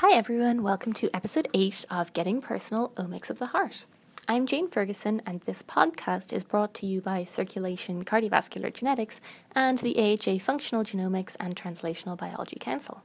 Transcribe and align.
Hi, 0.00 0.14
everyone. 0.14 0.62
Welcome 0.62 0.94
to 0.94 1.14
episode 1.14 1.46
8 1.52 1.84
of 1.90 2.14
Getting 2.14 2.40
Personal 2.40 2.88
Omics 2.96 3.28
of 3.28 3.38
the 3.38 3.48
Heart. 3.48 3.84
I'm 4.26 4.46
Jane 4.46 4.70
Ferguson, 4.70 5.20
and 5.26 5.42
this 5.42 5.62
podcast 5.62 6.32
is 6.32 6.42
brought 6.42 6.72
to 6.76 6.86
you 6.86 7.02
by 7.02 7.24
Circulation 7.24 8.02
Cardiovascular 8.02 8.72
Genetics 8.72 9.20
and 9.54 9.76
the 9.76 9.98
AHA 9.98 10.38
Functional 10.38 10.84
Genomics 10.84 11.36
and 11.38 11.54
Translational 11.54 12.16
Biology 12.16 12.56
Council. 12.58 13.02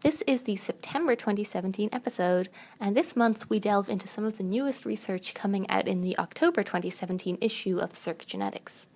This 0.00 0.24
is 0.26 0.42
the 0.42 0.56
September 0.56 1.14
2017 1.14 1.88
episode, 1.92 2.48
and 2.80 2.96
this 2.96 3.14
month 3.14 3.48
we 3.48 3.60
delve 3.60 3.88
into 3.88 4.08
some 4.08 4.24
of 4.24 4.38
the 4.38 4.42
newest 4.42 4.84
research 4.84 5.34
coming 5.34 5.70
out 5.70 5.86
in 5.86 6.00
the 6.00 6.18
October 6.18 6.64
2017 6.64 7.38
issue 7.40 7.78
of 7.78 7.94
Circ 7.94 8.26
Genetics. 8.26 8.88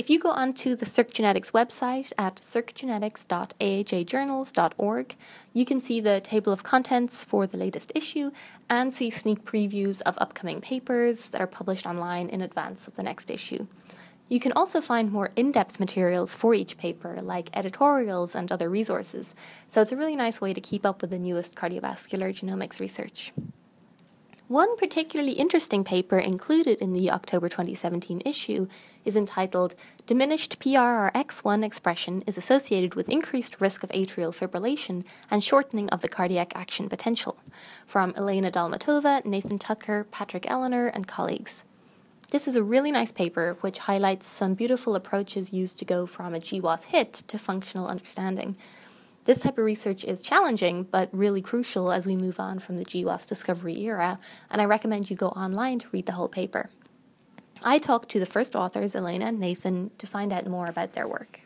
If 0.00 0.08
you 0.08 0.16
go 0.18 0.30
onto 0.30 0.74
the 0.74 0.86
Circ 0.86 1.12
Genetics 1.12 1.50
website 1.50 2.14
at 2.16 2.36
circgenetics.ahajournals.org, 2.36 5.16
you 5.52 5.66
can 5.66 5.78
see 5.78 6.00
the 6.00 6.22
table 6.22 6.54
of 6.54 6.62
contents 6.62 7.22
for 7.22 7.46
the 7.46 7.58
latest 7.58 7.92
issue 7.94 8.30
and 8.70 8.94
see 8.94 9.10
sneak 9.10 9.44
previews 9.44 10.00
of 10.00 10.16
upcoming 10.16 10.62
papers 10.62 11.28
that 11.28 11.42
are 11.42 11.46
published 11.46 11.84
online 11.84 12.30
in 12.30 12.40
advance 12.40 12.88
of 12.88 12.96
the 12.96 13.02
next 13.02 13.30
issue. 13.30 13.66
You 14.30 14.40
can 14.40 14.52
also 14.52 14.80
find 14.80 15.12
more 15.12 15.32
in 15.36 15.52
depth 15.52 15.78
materials 15.78 16.34
for 16.34 16.54
each 16.54 16.78
paper, 16.78 17.20
like 17.20 17.50
editorials 17.52 18.34
and 18.34 18.50
other 18.50 18.70
resources, 18.70 19.34
so 19.68 19.82
it's 19.82 19.92
a 19.92 19.98
really 19.98 20.16
nice 20.16 20.40
way 20.40 20.54
to 20.54 20.62
keep 20.62 20.86
up 20.86 21.02
with 21.02 21.10
the 21.10 21.18
newest 21.18 21.54
cardiovascular 21.54 22.32
genomics 22.32 22.80
research. 22.80 23.34
One 24.50 24.76
particularly 24.76 25.34
interesting 25.34 25.84
paper 25.84 26.18
included 26.18 26.82
in 26.82 26.92
the 26.92 27.08
October 27.08 27.48
2017 27.48 28.20
issue 28.24 28.66
is 29.04 29.14
entitled 29.14 29.76
Diminished 30.06 30.58
PRRX1 30.58 31.64
Expression 31.64 32.24
is 32.26 32.36
Associated 32.36 32.96
with 32.96 33.08
Increased 33.08 33.60
Risk 33.60 33.84
of 33.84 33.90
Atrial 33.90 34.34
Fibrillation 34.34 35.04
and 35.30 35.44
Shortening 35.44 35.88
of 35.90 36.00
the 36.00 36.08
Cardiac 36.08 36.50
Action 36.56 36.88
Potential, 36.88 37.36
from 37.86 38.12
Elena 38.16 38.50
Dolmatova, 38.50 39.24
Nathan 39.24 39.60
Tucker, 39.60 40.04
Patrick 40.10 40.46
Ellinor, 40.46 40.90
and 40.92 41.06
colleagues. 41.06 41.62
This 42.32 42.48
is 42.48 42.56
a 42.56 42.64
really 42.64 42.90
nice 42.90 43.12
paper 43.12 43.56
which 43.60 43.78
highlights 43.78 44.26
some 44.26 44.54
beautiful 44.54 44.96
approaches 44.96 45.52
used 45.52 45.78
to 45.78 45.84
go 45.84 46.06
from 46.06 46.34
a 46.34 46.40
GWAS 46.40 46.86
hit 46.86 47.12
to 47.28 47.38
functional 47.38 47.86
understanding. 47.86 48.56
This 49.24 49.40
type 49.40 49.58
of 49.58 49.64
research 49.64 50.04
is 50.04 50.22
challenging, 50.22 50.84
but 50.84 51.08
really 51.12 51.42
crucial 51.42 51.92
as 51.92 52.06
we 52.06 52.16
move 52.16 52.40
on 52.40 52.58
from 52.58 52.78
the 52.78 52.84
GWAS 52.84 53.28
discovery 53.28 53.78
era, 53.82 54.18
and 54.50 54.62
I 54.62 54.64
recommend 54.64 55.10
you 55.10 55.16
go 55.16 55.28
online 55.28 55.78
to 55.80 55.88
read 55.92 56.06
the 56.06 56.12
whole 56.12 56.28
paper. 56.28 56.70
I 57.62 57.78
talked 57.78 58.08
to 58.10 58.18
the 58.18 58.26
first 58.26 58.56
authors, 58.56 58.96
Elena 58.96 59.26
and 59.26 59.38
Nathan, 59.38 59.90
to 59.98 60.06
find 60.06 60.32
out 60.32 60.46
more 60.46 60.66
about 60.66 60.94
their 60.94 61.06
work. 61.06 61.42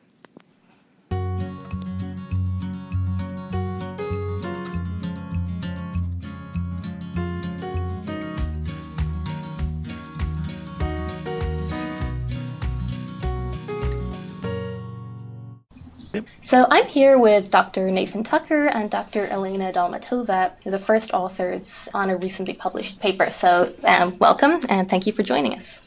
So 16.42 16.66
I'm 16.70 16.86
here 16.86 17.18
with 17.18 17.50
Dr. 17.50 17.90
Nathan 17.90 18.24
Tucker 18.24 18.66
and 18.66 18.90
Dr. 18.90 19.26
Elena 19.26 19.72
Dolmatova, 19.72 20.60
the 20.62 20.78
first 20.78 21.12
authors 21.12 21.88
on 21.94 22.10
a 22.10 22.16
recently 22.16 22.54
published 22.54 23.00
paper. 23.00 23.30
So 23.30 23.72
um, 23.84 24.18
welcome 24.18 24.60
and 24.68 24.88
thank 24.88 25.06
you 25.06 25.12
for 25.12 25.22
joining 25.22 25.54
us. 25.54 25.80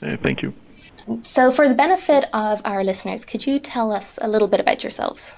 Hey, 0.00 0.16
thank 0.22 0.42
you. 0.42 0.52
So 1.22 1.50
for 1.50 1.68
the 1.68 1.74
benefit 1.74 2.26
of 2.32 2.60
our 2.64 2.84
listeners, 2.84 3.24
could 3.24 3.46
you 3.46 3.58
tell 3.58 3.92
us 3.92 4.18
a 4.20 4.28
little 4.28 4.48
bit 4.48 4.60
about 4.60 4.82
yourselves? 4.82 5.34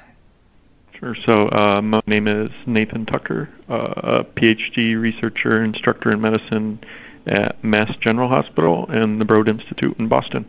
Sure. 0.98 1.16
So 1.24 1.48
uh, 1.48 1.80
my 1.80 2.02
name 2.06 2.28
is 2.28 2.50
Nathan 2.66 3.06
Tucker, 3.06 3.48
uh, 3.70 4.20
a 4.20 4.25
PhD 4.25 5.00
researcher, 5.00 5.62
instructor 5.64 6.10
in 6.10 6.20
medicine 6.20 6.80
at 7.26 7.62
Mass 7.64 7.91
General 8.00 8.28
Hospital 8.28 8.86
and 8.91 9.20
the 9.20 9.25
Broad 9.25 9.48
Institute 9.48 9.97
in 9.98 10.09
Boston. 10.09 10.44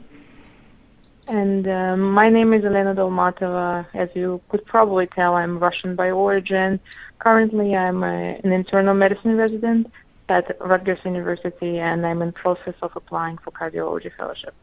And 1.27 1.67
uh, 1.67 1.95
my 1.95 2.29
name 2.29 2.53
is 2.53 2.65
Elena 2.65 2.95
Dolmatova. 2.95 3.85
As 3.93 4.09
you 4.15 4.41
could 4.49 4.65
probably 4.65 5.07
tell, 5.07 5.35
I'm 5.35 5.59
Russian 5.59 5.95
by 5.95 6.11
origin. 6.11 6.79
Currently, 7.19 7.75
I'm 7.75 8.03
a, 8.03 8.39
an 8.43 8.51
internal 8.51 8.93
medicine 8.93 9.37
resident 9.37 9.91
at 10.29 10.57
Rutgers 10.59 10.99
University, 11.05 11.77
and 11.77 12.05
I'm 12.05 12.21
in 12.21 12.31
process 12.31 12.73
of 12.81 12.91
applying 12.95 13.37
for 13.37 13.51
cardiology 13.51 14.11
fellowship. 14.17 14.53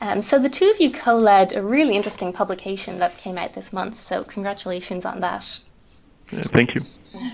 Um, 0.00 0.20
so 0.20 0.38
the 0.38 0.48
two 0.48 0.68
of 0.68 0.80
you 0.80 0.90
co-led 0.90 1.54
a 1.54 1.62
really 1.62 1.94
interesting 1.94 2.32
publication 2.32 2.98
that 2.98 3.16
came 3.16 3.38
out 3.38 3.54
this 3.54 3.72
month. 3.72 4.02
So 4.02 4.24
congratulations 4.24 5.04
on 5.04 5.20
that. 5.20 5.60
Yeah, 6.32 6.42
thank 6.42 6.74
you. 6.74 6.80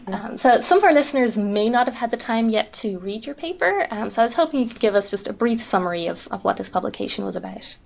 Um, 0.09 0.37
so 0.37 0.61
some 0.61 0.79
of 0.79 0.85
our 0.85 0.93
listeners 0.93 1.39
may 1.39 1.69
not 1.69 1.87
have 1.87 1.95
had 1.95 2.11
the 2.11 2.17
time 2.17 2.51
yet 2.51 2.73
to 2.75 2.99
read 2.99 3.25
your 3.25 3.35
paper. 3.35 3.87
Um, 3.91 4.11
so 4.11 4.23
I 4.23 4.25
was 4.25 4.35
hoping 4.35 4.61
you 4.61 4.67
could 4.67 4.81
give 4.81 4.95
us 4.95 5.11
just 5.11 5.29
a 5.29 5.33
brief 5.33 5.63
summary 5.63 6.09
of, 6.09 6.29
of 6.31 6.45
what 6.45 6.57
this 6.57 6.69
publication 6.69 7.25
was 7.25 7.37
about. 7.37 7.77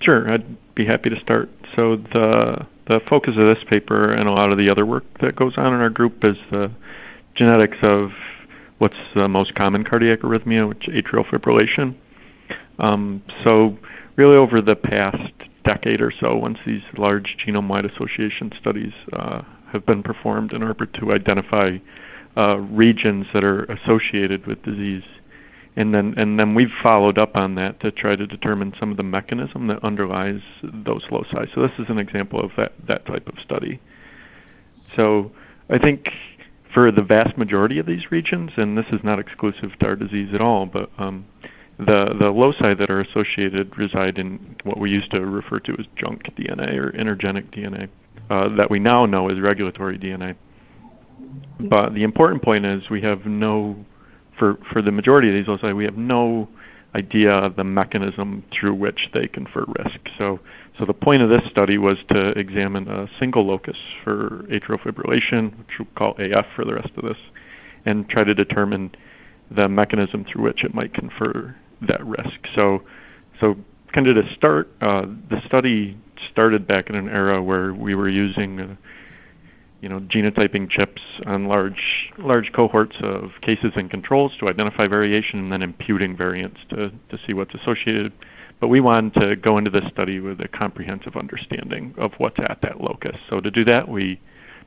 Sure, 0.00 0.30
I'd 0.30 0.74
be 0.74 0.84
happy 0.84 1.10
to 1.10 1.20
start. 1.20 1.50
So 1.74 1.96
the 1.96 2.66
the 2.86 3.00
focus 3.00 3.34
of 3.36 3.46
this 3.46 3.62
paper 3.64 4.12
and 4.12 4.28
a 4.28 4.32
lot 4.32 4.52
of 4.52 4.58
the 4.58 4.70
other 4.70 4.86
work 4.86 5.04
that 5.20 5.34
goes 5.34 5.54
on 5.56 5.74
in 5.74 5.80
our 5.80 5.90
group 5.90 6.24
is 6.24 6.36
the 6.50 6.70
genetics 7.34 7.78
of 7.82 8.12
what's 8.78 8.96
the 9.14 9.28
most 9.28 9.54
common 9.54 9.82
cardiac 9.82 10.20
arrhythmia, 10.20 10.68
which 10.68 10.86
atrial 10.86 11.26
fibrillation. 11.26 11.94
Um, 12.78 13.22
so 13.42 13.76
really 14.14 14.36
over 14.36 14.60
the 14.60 14.76
past 14.76 15.32
decade 15.64 16.00
or 16.00 16.12
so, 16.12 16.36
once 16.36 16.58
these 16.64 16.82
large 16.96 17.36
genome-wide 17.44 17.86
association 17.86 18.52
studies 18.58 18.92
uh, 19.12 19.42
have 19.72 19.84
been 19.84 20.02
performed 20.02 20.52
in 20.52 20.62
order 20.62 20.86
to 20.86 21.12
identify 21.12 21.78
uh, 22.36 22.58
regions 22.58 23.26
that 23.32 23.42
are 23.42 23.64
associated 23.64 24.46
with 24.46 24.62
disease 24.62 25.02
and 25.76 25.94
then 25.94 26.14
and 26.16 26.40
then 26.40 26.54
we've 26.54 26.72
followed 26.82 27.18
up 27.18 27.36
on 27.36 27.54
that 27.56 27.80
to 27.80 27.90
try 27.90 28.16
to 28.16 28.26
determine 28.26 28.72
some 28.80 28.90
of 28.90 28.96
the 28.96 29.02
mechanism 29.02 29.66
that 29.66 29.82
underlies 29.84 30.40
those 30.62 31.02
loci. 31.10 31.44
So 31.54 31.62
this 31.62 31.72
is 31.78 31.86
an 31.88 31.98
example 31.98 32.40
of 32.40 32.50
that 32.56 32.72
that 32.88 33.04
type 33.06 33.28
of 33.28 33.34
study. 33.44 33.80
So 34.96 35.30
I 35.68 35.78
think 35.78 36.08
for 36.72 36.90
the 36.90 37.02
vast 37.02 37.36
majority 37.36 37.78
of 37.78 37.86
these 37.86 38.10
regions, 38.10 38.50
and 38.56 38.76
this 38.76 38.86
is 38.90 39.00
not 39.04 39.18
exclusive 39.18 39.78
to 39.80 39.86
our 39.86 39.96
disease 39.96 40.30
at 40.34 40.40
all, 40.40 40.64
but 40.64 40.90
um, 40.98 41.26
the 41.78 42.16
the 42.18 42.30
loci 42.30 42.74
that 42.74 42.90
are 42.90 43.00
associated 43.00 43.76
reside 43.76 44.18
in 44.18 44.56
what 44.64 44.78
we 44.78 44.90
used 44.90 45.10
to 45.10 45.24
refer 45.26 45.58
to 45.60 45.72
as 45.78 45.86
junk 45.96 46.22
DNA 46.36 46.78
or 46.78 46.90
intergenic 46.92 47.50
DNA 47.54 47.88
uh, 48.30 48.48
that 48.56 48.70
we 48.70 48.78
now 48.78 49.04
know 49.04 49.28
as 49.28 49.38
regulatory 49.40 49.98
DNA. 49.98 50.36
But 51.60 51.92
the 51.94 52.02
important 52.02 52.42
point 52.42 52.64
is 52.64 52.88
we 52.88 53.02
have 53.02 53.26
no 53.26 53.84
for, 54.38 54.58
for 54.72 54.82
the 54.82 54.92
majority 54.92 55.28
of 55.28 55.34
these 55.34 55.48
loci, 55.48 55.72
we 55.72 55.84
have 55.84 55.96
no 55.96 56.48
idea 56.94 57.32
of 57.32 57.56
the 57.56 57.64
mechanism 57.64 58.42
through 58.50 58.74
which 58.74 59.10
they 59.12 59.26
confer 59.26 59.64
risk. 59.78 59.98
So, 60.18 60.40
so 60.78 60.84
the 60.84 60.94
point 60.94 61.22
of 61.22 61.28
this 61.28 61.42
study 61.50 61.78
was 61.78 61.98
to 62.08 62.30
examine 62.38 62.88
a 62.88 63.08
single 63.18 63.44
locus 63.44 63.76
for 64.02 64.44
atrial 64.48 64.80
fibrillation, 64.80 65.56
which 65.58 65.78
we'll 65.78 65.88
call 65.94 66.14
AF 66.18 66.46
for 66.54 66.64
the 66.64 66.74
rest 66.74 66.90
of 66.96 67.04
this, 67.04 67.18
and 67.84 68.08
try 68.08 68.24
to 68.24 68.34
determine 68.34 68.94
the 69.50 69.68
mechanism 69.68 70.24
through 70.24 70.42
which 70.42 70.64
it 70.64 70.74
might 70.74 70.92
confer 70.94 71.54
that 71.82 72.04
risk. 72.04 72.46
So, 72.54 72.82
so 73.40 73.56
kind 73.92 74.06
of 74.06 74.16
to 74.16 74.34
start, 74.34 74.70
uh, 74.80 75.06
the 75.28 75.40
study 75.46 75.96
started 76.30 76.66
back 76.66 76.90
in 76.90 76.96
an 76.96 77.08
era 77.08 77.42
where 77.42 77.72
we 77.72 77.94
were 77.94 78.08
using 78.08 78.76
you 79.86 79.90
know, 79.90 80.00
genotyping 80.00 80.68
chips 80.68 81.00
on 81.26 81.46
large 81.46 82.10
large 82.18 82.52
cohorts 82.52 82.96
of 83.02 83.30
cases 83.40 83.70
and 83.76 83.88
controls 83.88 84.32
to 84.40 84.48
identify 84.48 84.88
variation 84.88 85.38
and 85.38 85.52
then 85.52 85.62
imputing 85.62 86.16
variants 86.16 86.58
to, 86.70 86.90
to 87.08 87.16
see 87.24 87.32
what's 87.32 87.54
associated. 87.54 88.12
But 88.58 88.66
we 88.66 88.80
wanted 88.80 89.14
to 89.20 89.36
go 89.36 89.58
into 89.58 89.70
this 89.70 89.84
study 89.92 90.18
with 90.18 90.40
a 90.40 90.48
comprehensive 90.48 91.14
understanding 91.14 91.94
of 91.98 92.10
what's 92.18 92.40
at 92.40 92.58
that 92.62 92.80
locus. 92.80 93.16
So 93.30 93.38
to 93.38 93.48
do 93.48 93.64
that, 93.66 93.86
we 93.88 94.20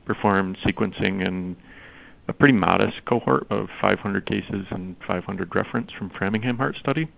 performed 0.06 0.56
sequencing 0.64 1.26
in 1.26 1.54
a 2.26 2.32
pretty 2.32 2.54
modest 2.54 3.04
cohort 3.04 3.46
of 3.50 3.68
500 3.78 4.24
cases 4.24 4.64
and 4.70 4.96
500 5.06 5.54
reference 5.54 5.92
from 5.92 6.08
Framingham 6.08 6.56
Heart 6.56 6.76
Study. 6.76 7.08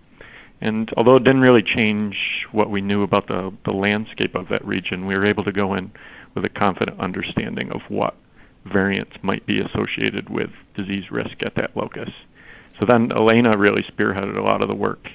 And 0.59 0.91
although 0.97 1.15
it 1.15 1.23
didn't 1.23 1.41
really 1.41 1.63
change 1.63 2.47
what 2.51 2.69
we 2.69 2.81
knew 2.81 3.01
about 3.01 3.27
the, 3.27 3.53
the 3.63 3.71
landscape 3.71 4.35
of 4.35 4.49
that 4.49 4.65
region, 4.65 5.05
we 5.05 5.15
were 5.15 5.25
able 5.25 5.45
to 5.45 5.53
go 5.53 5.73
in 5.73 5.89
with 6.33 6.45
a 6.45 6.49
confident 6.49 6.99
understanding 6.99 7.71
of 7.71 7.81
what 7.89 8.15
variants 8.65 9.15
might 9.21 9.45
be 9.45 9.59
associated 9.59 10.29
with 10.29 10.49
disease 10.75 11.11
risk 11.11 11.43
at 11.43 11.55
that 11.55 11.75
locus. 11.75 12.09
So 12.79 12.85
then 12.85 13.11
Elena 13.11 13.57
really 13.57 13.83
spearheaded 13.83 14.37
a 14.37 14.41
lot 14.41 14.61
of 14.61 14.67
the 14.67 14.75
work 14.75 15.07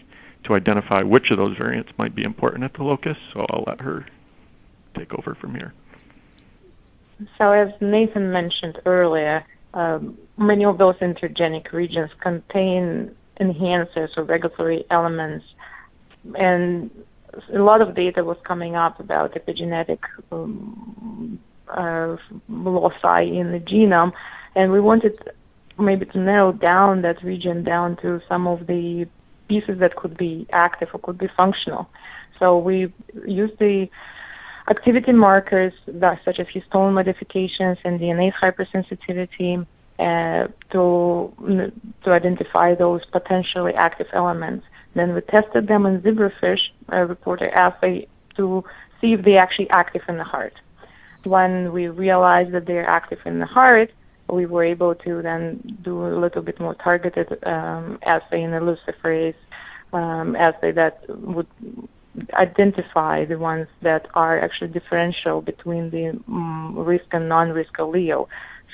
to 0.45 0.55
identify 0.55 1.03
which 1.03 1.31
of 1.31 1.39
those 1.39 1.57
variants 1.57 1.93
might 1.99 2.15
be 2.15 2.23
important 2.23 2.65
at 2.65 2.75
the 2.75 2.85
locus, 2.85 3.17
so 3.33 3.47
I'll 3.51 3.65
let 3.67 3.81
her 3.81 4.07
take 4.95 5.13
over 5.15 5.35
from 5.35 5.55
here. 5.55 5.73
So 7.37 7.53
as 7.53 7.73
Nathan 7.81 8.31
mentioned 8.31 8.81
earlier, 8.87 9.45
um, 9.75 10.17
many 10.37 10.65
of 10.65 10.79
those 10.79 10.97
intergenic 10.97 11.73
regions 11.73 12.11
contain 12.21 13.15
enhancers 13.41 14.17
or 14.17 14.23
regulatory 14.23 14.85
elements, 14.91 15.45
and 16.37 16.91
a 17.53 17.59
lot 17.59 17.81
of 17.81 17.95
data 17.95 18.25
was 18.25 18.37
coming 18.45 18.77
up 18.77 19.01
about 19.01 19.35
epigenetic 19.35 20.01
um, 20.33 21.39
uh, 21.69 22.17
loci 22.49 23.23
in 23.23 23.53
the 23.53 23.61
genome, 23.61 24.13
and 24.55 24.73
we 24.73 24.81
wanted 24.81 25.19
maybe 25.79 26.07
to 26.07 26.19
narrow 26.19 26.53
down 26.53 27.03
that 27.03 27.23
region 27.23 27.63
down 27.63 27.97
to 27.97 28.21
some 28.29 28.47
of 28.47 28.67
the 28.67 29.07
pieces 29.49 29.79
that 29.79 29.97
could 29.97 30.17
be 30.17 30.47
active 30.53 30.89
or 30.93 31.01
could 31.01 31.19
be 31.19 31.29
functional. 31.29 31.89
So 32.39 32.59
we 32.59 32.93
used 33.27 33.59
the 33.59 33.89
activity 34.69 35.13
markers 35.13 35.73
that, 35.87 36.21
such 36.25 36.39
as 36.39 36.47
histone 36.49 36.93
modifications 36.93 37.79
and 37.85 37.99
DNA 37.99 38.33
hypersensitivity 38.33 39.67
uh, 39.99 40.49
to 40.71 41.33
to 42.05 42.11
identify 42.13 42.75
those 42.75 43.05
potentially 43.07 43.75
active 43.75 44.07
elements. 44.13 44.65
And 44.99 45.11
then 45.11 45.15
we 45.15 45.21
tested 45.21 45.69
them 45.69 45.87
in 45.87 46.01
zebrafish 46.01 46.71
reporter 46.89 47.49
assay 47.51 48.09
to 48.37 48.65
see 49.01 49.13
if 49.13 49.23
they're 49.23 49.39
actually 49.39 49.71
active 49.71 50.03
in 50.09 50.17
the 50.17 50.25
heart. 50.25 50.55
When 51.23 51.73
we 51.73 51.87
realized 51.87 52.51
that 52.51 52.67
they're 52.67 52.89
active 52.89 53.21
in 53.25 53.39
the 53.39 53.47
heart, 53.47 53.93
we 54.29 54.45
were 54.47 54.65
able 54.65 54.97
to 54.97 55.23
then 55.23 55.79
do 55.83 56.05
a 56.05 56.19
little 56.19 56.43
bit 56.43 56.59
more 56.59 56.75
targeted 56.75 57.29
um, 57.47 58.01
assay 58.03 58.43
in 58.43 58.51
the 58.51 58.59
luciferase 58.59 59.37
um, 59.93 60.35
assay 60.35 60.73
that 60.73 61.09
would 61.09 61.47
identify 62.33 63.25
the 63.25 63.39
ones 63.39 63.69
that 63.83 64.09
are 64.15 64.41
actually 64.41 64.73
differential 64.73 65.41
between 65.41 65.91
the 65.91 66.09
um, 66.27 66.77
risk 66.77 67.15
and 67.15 67.29
non-risk 67.29 67.75
allele, 67.75 68.27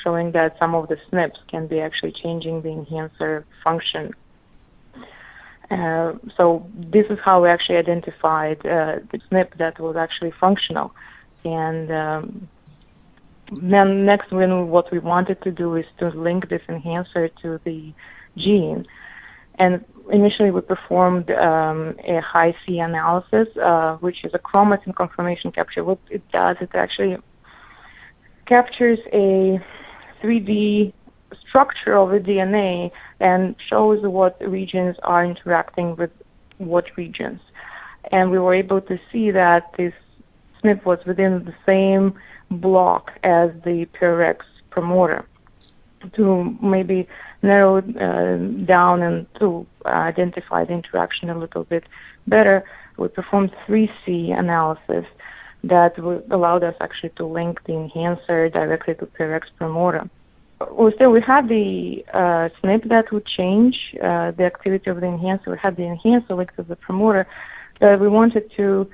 showing 0.02 0.32
that 0.32 0.58
some 0.58 0.74
of 0.74 0.88
the 0.88 0.96
SNPs 1.12 1.46
can 1.48 1.66
be 1.66 1.80
actually 1.80 2.12
changing 2.12 2.62
the 2.62 2.70
enhancer 2.70 3.44
function. 3.62 4.14
Uh, 5.70 6.12
so 6.36 6.66
this 6.74 7.06
is 7.08 7.18
how 7.20 7.42
we 7.42 7.48
actually 7.48 7.76
identified 7.76 8.58
uh, 8.66 8.98
the 9.10 9.18
SNP 9.30 9.56
that 9.56 9.78
was 9.78 9.96
actually 9.96 10.30
functional. 10.30 10.94
And 11.44 11.90
um, 11.90 12.48
then 13.50 14.04
next, 14.04 14.30
when 14.30 14.68
what 14.68 14.90
we 14.90 14.98
wanted 14.98 15.40
to 15.42 15.50
do 15.50 15.74
is 15.76 15.86
to 15.98 16.08
link 16.10 16.48
this 16.48 16.62
enhancer 16.68 17.28
to 17.42 17.60
the 17.64 17.92
gene. 18.36 18.86
And 19.56 19.84
initially, 20.10 20.50
we 20.50 20.60
performed 20.60 21.30
um, 21.30 21.96
a 22.04 22.20
Hi-C 22.20 22.78
analysis, 22.78 23.48
uh, 23.56 23.96
which 24.00 24.24
is 24.24 24.34
a 24.34 24.38
chromatin 24.38 24.94
conformation 24.94 25.52
capture. 25.52 25.84
What 25.84 25.98
it 26.10 26.22
does, 26.32 26.56
it 26.60 26.70
actually 26.74 27.18
captures 28.46 28.98
a 29.12 29.60
3D 30.22 30.92
structure 31.48 31.96
of 31.96 32.10
the 32.10 32.20
DNA 32.20 32.90
and 33.20 33.54
shows 33.58 34.02
what 34.02 34.36
regions 34.40 34.96
are 35.02 35.24
interacting 35.24 35.96
with 35.96 36.10
what 36.58 36.96
regions. 36.96 37.40
And 38.12 38.30
we 38.30 38.38
were 38.38 38.54
able 38.54 38.80
to 38.82 38.98
see 39.10 39.30
that 39.30 39.72
this 39.76 39.94
SNP 40.62 40.84
was 40.84 41.04
within 41.04 41.44
the 41.44 41.54
same 41.66 42.14
block 42.50 43.12
as 43.22 43.50
the 43.64 43.86
PRX 43.86 44.40
promoter 44.70 45.26
to 46.12 46.56
maybe 46.60 47.08
narrow 47.42 47.78
uh, 47.78 48.36
down 48.64 49.02
and 49.02 49.26
to 49.38 49.66
identify 49.86 50.64
the 50.64 50.72
interaction 50.72 51.30
a 51.30 51.38
little 51.38 51.64
bit 51.64 51.84
better, 52.26 52.64
we 52.96 53.08
performed 53.08 53.52
3C 53.66 54.38
analysis 54.38 55.06
that 55.64 55.98
allowed 55.98 56.62
us 56.62 56.74
actually 56.80 57.10
to 57.10 57.24
link 57.24 57.62
the 57.64 57.72
enhancer 57.72 58.48
directly 58.48 58.94
to 58.94 59.06
PRX 59.06 59.44
promoter. 59.56 60.08
Well, 60.70 60.92
still, 60.92 61.10
we 61.10 61.20
had 61.20 61.48
the 61.48 62.04
uh, 62.12 62.48
SNP 62.62 62.88
that 62.88 63.10
would 63.12 63.24
change 63.24 63.96
uh, 64.02 64.30
the 64.32 64.44
activity 64.44 64.90
of 64.90 65.00
the 65.00 65.06
enhancer. 65.06 65.50
We 65.50 65.58
had 65.58 65.76
the 65.76 65.84
enhancer 65.84 66.34
linked 66.34 66.56
to 66.56 66.62
the 66.62 66.76
promoter. 66.76 67.26
but 67.80 68.00
we 68.00 68.08
wanted 68.08 68.50
to 68.52 68.88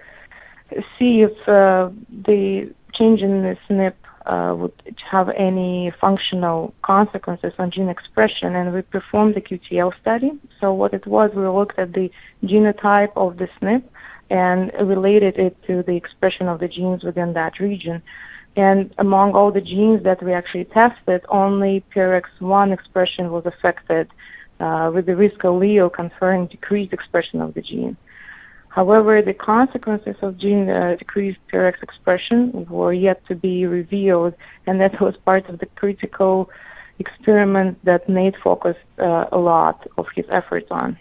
see 0.98 1.22
if 1.22 1.48
uh, 1.48 1.90
the 2.10 2.72
change 2.92 3.22
in 3.22 3.42
the 3.42 3.56
SNP 3.68 3.94
uh, 4.26 4.54
would 4.54 4.72
have 5.10 5.28
any 5.30 5.90
functional 6.00 6.74
consequences 6.82 7.52
on 7.58 7.70
gene 7.70 7.88
expression, 7.88 8.54
and 8.54 8.72
we 8.72 8.82
performed 8.82 9.34
the 9.34 9.40
QTL 9.40 9.92
study. 10.00 10.32
So 10.60 10.72
what 10.72 10.94
it 10.94 11.06
was, 11.06 11.32
we 11.34 11.46
looked 11.46 11.78
at 11.78 11.92
the 11.92 12.10
genotype 12.44 13.12
of 13.16 13.38
the 13.38 13.48
SNP 13.60 13.82
and 14.30 14.72
related 14.80 15.38
it 15.38 15.60
to 15.66 15.82
the 15.82 15.96
expression 15.96 16.48
of 16.48 16.60
the 16.60 16.68
genes 16.68 17.02
within 17.02 17.32
that 17.32 17.58
region. 17.58 18.02
And 18.56 18.92
among 18.98 19.32
all 19.34 19.52
the 19.52 19.60
genes 19.60 20.02
that 20.02 20.22
we 20.22 20.32
actually 20.32 20.64
tested, 20.64 21.24
only 21.28 21.84
PRX1 21.94 22.72
expression 22.72 23.30
was 23.30 23.46
affected, 23.46 24.08
uh, 24.58 24.90
with 24.92 25.06
the 25.06 25.16
risk 25.16 25.38
allele 25.40 25.92
conferring 25.92 26.46
decreased 26.46 26.92
expression 26.92 27.40
of 27.40 27.54
the 27.54 27.62
gene. 27.62 27.96
However, 28.68 29.20
the 29.20 29.34
consequences 29.34 30.16
of 30.22 30.38
gene 30.38 30.68
uh, 30.68 30.96
decreased 30.96 31.40
PRX 31.52 31.82
expression 31.82 32.66
were 32.68 32.92
yet 32.92 33.24
to 33.26 33.34
be 33.34 33.66
revealed, 33.66 34.34
and 34.66 34.80
that 34.80 35.00
was 35.00 35.16
part 35.16 35.48
of 35.48 35.58
the 35.58 35.66
critical 35.66 36.50
experiment 37.00 37.78
that 37.84 38.08
Nate 38.08 38.36
focused 38.36 38.78
uh, 38.98 39.26
a 39.32 39.38
lot 39.38 39.88
of 39.98 40.06
his 40.14 40.26
efforts 40.28 40.68
on. 40.70 40.98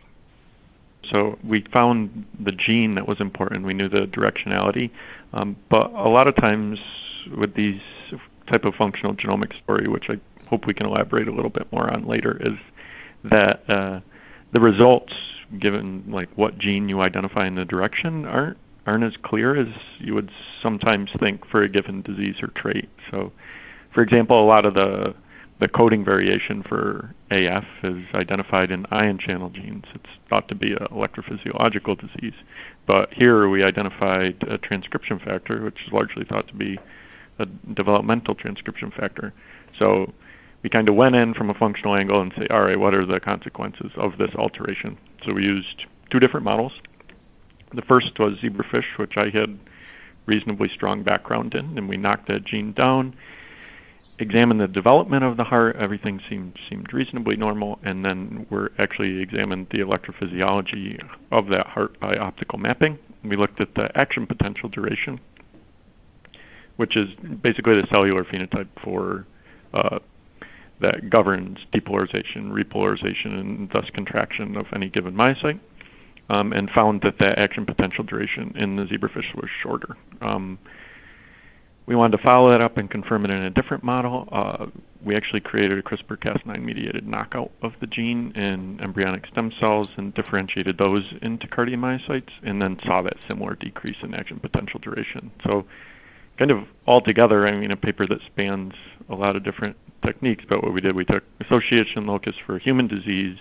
So 1.12 1.38
we 1.44 1.62
found 1.62 2.26
the 2.40 2.52
gene 2.52 2.96
that 2.96 3.08
was 3.08 3.20
important. 3.20 3.66
We 3.66 3.74
knew 3.74 3.88
the 3.88 4.08
directionality, 4.08 4.90
um, 5.34 5.56
but 5.70 5.92
a 5.92 6.10
lot 6.10 6.28
of 6.28 6.36
times 6.36 6.80
with 7.38 7.54
these 7.56 7.82
type 8.48 8.66
of 8.66 8.76
functional 8.76 9.14
genomic 9.14 9.54
story, 9.64 9.88
which 9.88 10.10
I 10.10 10.20
hope 10.48 10.66
we 10.66 10.74
can 10.74 10.88
elaborate 10.88 11.28
a 11.28 11.32
little 11.32 11.52
bit 11.52 11.72
more 11.72 11.92
on 11.92 12.06
later, 12.06 12.38
is 12.42 12.58
that 13.24 13.70
uh, 13.70 14.00
the 14.52 14.60
results 14.60 15.14
given 15.60 16.04
like 16.08 16.30
what 16.36 16.58
gene 16.58 16.90
you 16.90 17.02
identify 17.02 17.48
in 17.48 17.56
the 17.56 17.66
direction 17.66 18.26
aren't 18.26 18.58
aren't 18.86 19.04
as 19.04 19.14
clear 19.22 19.56
as 19.56 19.68
you 20.00 20.14
would 20.14 20.32
sometimes 20.64 21.12
think 21.20 21.46
for 21.46 21.62
a 21.62 21.70
given 21.70 22.02
disease 22.02 22.36
or 22.42 22.48
trait. 22.48 22.90
So, 23.12 23.32
for 23.92 24.02
example, 24.02 24.42
a 24.42 24.46
lot 24.46 24.66
of 24.66 24.74
the 24.74 25.14
the 25.60 25.68
coding 25.68 26.06
variation 26.06 26.64
for 26.64 27.14
AF 27.32 27.66
is 27.84 28.02
identified 28.14 28.72
in 28.72 28.86
ion 28.92 29.18
channel 29.18 29.50
genes. 29.50 29.84
It's 29.94 30.10
thought 30.30 30.48
to 30.48 30.56
be 30.56 30.72
an 30.72 30.88
electrophysiological 30.92 32.00
disease. 32.00 32.34
But 32.86 33.14
here 33.14 33.50
we 33.50 33.64
identified 33.64 34.42
a 34.48 34.58
transcription 34.58 35.20
factor, 35.20 35.62
which 35.62 35.78
is 35.86 35.92
largely 35.92 36.24
thought 36.24 36.48
to 36.48 36.54
be 36.54 36.80
a 37.40 37.46
developmental 37.46 38.36
transcription 38.36 38.92
factor. 38.92 39.34
So 39.78 40.14
we 40.62 40.70
kind 40.70 40.90
of 40.90 40.96
went 40.96 41.16
in 41.16 41.34
from 41.34 41.50
a 41.50 41.54
functional 41.54 41.96
angle 41.96 42.22
and 42.22 42.34
say, 42.38 42.48
all 42.50 42.62
right, 42.62 42.80
what 42.80 42.94
are 42.94 43.06
the 43.06 43.20
consequences 43.20 43.92
of 43.96 44.18
this 44.18 44.36
alteration? 44.36 44.98
So 45.26 45.34
we 45.34 45.44
used 45.44 45.86
two 46.10 46.20
different 46.20 46.44
models. 46.44 46.74
The 47.74 47.82
first 47.84 48.20
was 48.20 48.34
zebrafish, 48.40 48.98
which 48.98 49.18
I 49.18 49.30
had 49.30 49.58
reasonably 50.26 50.70
strong 50.70 51.04
background 51.04 51.56
in, 51.56 51.78
and 51.78 51.88
we 51.88 51.98
knocked 51.98 52.28
that 52.28 52.44
gene 52.44 52.74
down, 52.74 53.16
examined 54.20 54.60
the 54.60 54.68
development 54.68 55.24
of 55.24 55.38
the 55.38 55.44
heart. 55.44 55.76
Everything 55.78 56.20
seemed 56.30 56.58
seemed 56.68 56.94
reasonably 56.94 57.36
normal, 57.36 57.80
and 57.84 58.04
then 58.04 58.46
we 58.50 58.58
actually 58.78 59.22
examined 59.22 59.68
the 59.72 59.80
electrophysiology 59.80 61.00
of 61.32 61.48
that 61.48 61.68
heart 61.68 62.00
by 62.00 62.16
optical 62.16 62.60
mapping. 62.60 62.98
We 63.24 63.36
looked 63.36 63.62
at 63.62 63.76
the 63.76 63.96
action 63.98 64.28
potential 64.28 64.70
duration, 64.70 65.20
which 66.80 66.96
is 66.96 67.10
basically 67.42 67.76
the 67.76 67.86
cellular 67.92 68.24
phenotype 68.24 68.70
for 68.82 69.26
uh, 69.74 70.00
that 70.80 71.10
governs 71.10 71.58
depolarization, 71.74 72.52
repolarization, 72.52 73.38
and 73.38 73.70
thus 73.72 73.90
contraction 73.90 74.56
of 74.56 74.66
any 74.74 74.88
given 74.88 75.14
myocyte, 75.14 75.60
um, 76.30 76.54
and 76.54 76.70
found 76.70 77.02
that 77.02 77.18
that 77.20 77.38
action 77.38 77.66
potential 77.66 78.06
duration 78.06 78.54
in 78.56 78.78
the 78.78 78.86
zebrafish 78.86 79.36
was 79.36 79.50
shorter. 79.62 79.98
Um, 80.22 80.58
we 81.86 81.98
wanted 81.98 82.16
to 82.16 82.24
follow 82.24 82.50
that 82.50 82.62
up 82.62 82.78
and 82.78 82.90
confirm 82.90 83.26
it 83.26 83.32
in 83.32 83.44
a 83.44 83.50
different 83.50 83.84
model. 83.84 84.30
Uh, 84.32 84.68
we 85.04 85.18
actually 85.18 85.42
created 85.42 85.78
a 85.78 85.82
CRISPR-Cas9 85.82 86.64
mediated 86.64 87.06
knockout 87.06 87.52
of 87.62 87.74
the 87.82 87.88
gene 87.88 88.32
in 88.38 88.80
embryonic 88.80 89.28
stem 89.28 89.52
cells 89.60 89.90
and 89.98 90.14
differentiated 90.14 90.78
those 90.78 91.04
into 91.22 91.46
cardiomyocytes, 91.46 92.32
and 92.42 92.62
then 92.62 92.80
saw 92.86 93.02
that 93.02 93.22
similar 93.30 93.56
decrease 93.56 93.98
in 94.02 94.14
action 94.14 94.40
potential 94.40 94.80
duration. 94.80 95.30
So, 95.44 95.66
kind 96.40 96.52
of 96.52 96.66
altogether, 96.88 97.46
I 97.46 97.52
mean, 97.52 97.70
a 97.70 97.76
paper 97.76 98.08
that 98.08 98.20
spans 98.26 98.74
a 99.10 99.16
lot 99.16 99.36
of 99.36 99.44
different 99.44 99.76
techniques, 100.06 100.46
but 100.48 100.64
what 100.64 100.74
we 100.74 100.80
did, 100.80 100.96
we 100.96 101.04
took 101.04 101.24
association 101.42 102.08
locus 102.08 102.34
for 102.46 102.58
human 102.58 102.88
disease. 102.88 103.38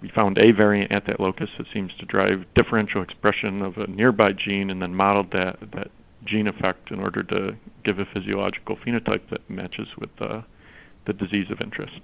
We 0.00 0.08
found 0.08 0.38
a 0.38 0.52
variant 0.52 0.92
at 0.92 1.06
that 1.06 1.18
locus 1.18 1.50
that 1.58 1.66
seems 1.74 1.92
to 1.98 2.06
drive 2.06 2.44
differential 2.54 3.02
expression 3.02 3.60
of 3.60 3.76
a 3.76 3.88
nearby 3.88 4.32
gene 4.32 4.70
and 4.70 4.80
then 4.80 4.94
modeled 4.94 5.32
that, 5.32 5.58
that 5.72 5.90
gene 6.24 6.46
effect 6.46 6.92
in 6.92 7.00
order 7.00 7.24
to 7.24 7.56
give 7.82 7.98
a 7.98 8.04
physiological 8.04 8.76
phenotype 8.76 9.28
that 9.30 9.48
matches 9.50 9.88
with 9.98 10.14
the, 10.18 10.44
the 11.06 11.12
disease 11.12 11.50
of 11.50 11.60
interest. 11.60 12.00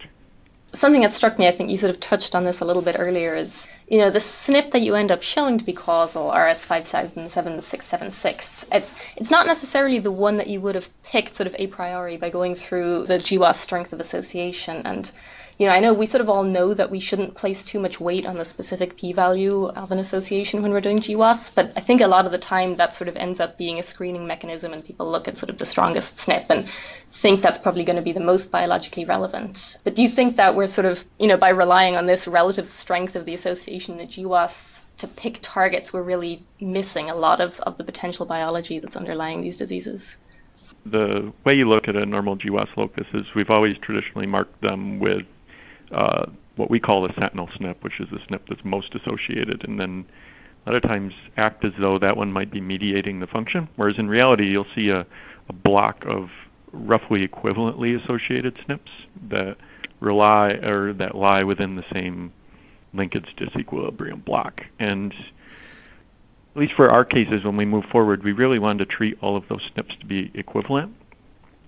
Something 0.72 1.02
that 1.02 1.12
struck 1.12 1.38
me, 1.38 1.46
I 1.46 1.56
think 1.56 1.70
you 1.70 1.78
sort 1.78 1.90
of 1.90 2.00
touched 2.00 2.34
on 2.34 2.44
this 2.44 2.60
a 2.60 2.64
little 2.64 2.82
bit 2.82 2.96
earlier, 2.98 3.36
is 3.36 3.68
you 3.90 3.98
know 3.98 4.10
the 4.10 4.20
SNP 4.20 4.70
that 4.70 4.82
you 4.82 4.94
end 4.94 5.10
up 5.10 5.20
showing 5.20 5.58
to 5.58 5.64
be 5.64 5.72
causal, 5.72 6.30
RS577676, 6.30 8.64
It's 8.70 8.94
it's 9.16 9.30
not 9.30 9.48
necessarily 9.48 9.98
the 9.98 10.12
one 10.12 10.36
that 10.36 10.46
you 10.46 10.60
would 10.60 10.76
have 10.76 10.88
picked 11.02 11.34
sort 11.34 11.48
of 11.48 11.56
a 11.58 11.66
priori 11.66 12.16
by 12.16 12.30
going 12.30 12.54
through 12.54 13.08
the 13.08 13.18
GWAS 13.18 13.56
strength 13.56 13.92
of 13.92 13.98
association 13.98 14.82
and 14.86 15.10
you 15.60 15.66
know, 15.66 15.74
I 15.74 15.80
know 15.80 15.92
we 15.92 16.06
sort 16.06 16.22
of 16.22 16.30
all 16.30 16.42
know 16.42 16.72
that 16.72 16.90
we 16.90 17.00
shouldn't 17.00 17.34
place 17.34 17.62
too 17.62 17.78
much 17.78 18.00
weight 18.00 18.24
on 18.24 18.38
the 18.38 18.46
specific 18.46 18.96
p-value 18.96 19.66
of 19.66 19.92
an 19.92 19.98
association 19.98 20.62
when 20.62 20.70
we're 20.70 20.80
doing 20.80 21.00
GWAS, 21.00 21.54
but 21.54 21.70
I 21.76 21.80
think 21.80 22.00
a 22.00 22.06
lot 22.06 22.24
of 22.24 22.32
the 22.32 22.38
time 22.38 22.76
that 22.76 22.94
sort 22.94 23.08
of 23.08 23.16
ends 23.16 23.40
up 23.40 23.58
being 23.58 23.78
a 23.78 23.82
screening 23.82 24.26
mechanism 24.26 24.72
and 24.72 24.82
people 24.82 25.10
look 25.10 25.28
at 25.28 25.36
sort 25.36 25.50
of 25.50 25.58
the 25.58 25.66
strongest 25.66 26.16
SNP 26.16 26.46
and 26.48 26.66
think 27.10 27.42
that's 27.42 27.58
probably 27.58 27.84
going 27.84 27.96
to 27.96 28.02
be 28.02 28.12
the 28.12 28.20
most 28.20 28.50
biologically 28.50 29.04
relevant. 29.04 29.76
But 29.84 29.94
do 29.94 30.02
you 30.02 30.08
think 30.08 30.36
that 30.36 30.56
we're 30.56 30.66
sort 30.66 30.86
of, 30.86 31.04
you 31.18 31.26
know, 31.26 31.36
by 31.36 31.50
relying 31.50 31.94
on 31.94 32.06
this 32.06 32.26
relative 32.26 32.66
strength 32.66 33.14
of 33.14 33.26
the 33.26 33.34
association 33.34 34.00
in 34.00 34.08
GWAS 34.08 34.80
to 34.96 35.08
pick 35.08 35.40
targets, 35.42 35.92
we're 35.92 36.02
really 36.02 36.42
missing 36.58 37.10
a 37.10 37.14
lot 37.14 37.42
of, 37.42 37.60
of 37.60 37.76
the 37.76 37.84
potential 37.84 38.24
biology 38.24 38.78
that's 38.78 38.96
underlying 38.96 39.42
these 39.42 39.58
diseases? 39.58 40.16
The 40.86 41.30
way 41.44 41.52
you 41.52 41.68
look 41.68 41.86
at 41.86 41.96
a 41.96 42.06
normal 42.06 42.38
GWAS 42.38 42.74
locus 42.78 43.06
is 43.12 43.26
we've 43.34 43.50
always 43.50 43.76
traditionally 43.76 44.26
marked 44.26 44.58
them 44.62 44.98
with 45.00 45.26
uh, 45.92 46.26
what 46.56 46.70
we 46.70 46.80
call 46.80 47.02
the 47.02 47.14
sentinel 47.18 47.48
SNP, 47.48 47.76
which 47.82 48.00
is 48.00 48.08
the 48.10 48.18
SNP 48.18 48.40
that's 48.48 48.64
most 48.64 48.94
associated, 48.94 49.64
and 49.66 49.78
then 49.80 50.04
a 50.66 50.70
lot 50.70 50.76
of 50.76 50.88
times 50.88 51.14
act 51.36 51.64
as 51.64 51.72
though 51.78 51.98
that 51.98 52.16
one 52.16 52.32
might 52.32 52.50
be 52.50 52.60
mediating 52.60 53.20
the 53.20 53.26
function, 53.26 53.68
whereas 53.76 53.98
in 53.98 54.08
reality 54.08 54.50
you'll 54.50 54.66
see 54.74 54.90
a, 54.90 55.06
a 55.48 55.52
block 55.52 56.04
of 56.06 56.30
roughly 56.72 57.26
equivalently 57.26 58.00
associated 58.02 58.54
SNPs 58.68 58.80
that 59.30 59.56
rely 60.00 60.50
or 60.50 60.92
that 60.94 61.14
lie 61.14 61.42
within 61.42 61.76
the 61.76 61.84
same 61.92 62.32
linkage 62.92 63.34
disequilibrium 63.36 64.24
block. 64.24 64.62
And 64.78 65.12
at 65.12 66.60
least 66.60 66.74
for 66.74 66.90
our 66.90 67.04
cases, 67.04 67.44
when 67.44 67.56
we 67.56 67.64
move 67.64 67.84
forward, 67.86 68.22
we 68.22 68.32
really 68.32 68.58
wanted 68.58 68.88
to 68.88 68.96
treat 68.96 69.18
all 69.22 69.36
of 69.36 69.48
those 69.48 69.68
SNPs 69.70 69.98
to 70.00 70.06
be 70.06 70.30
equivalent. 70.34 70.94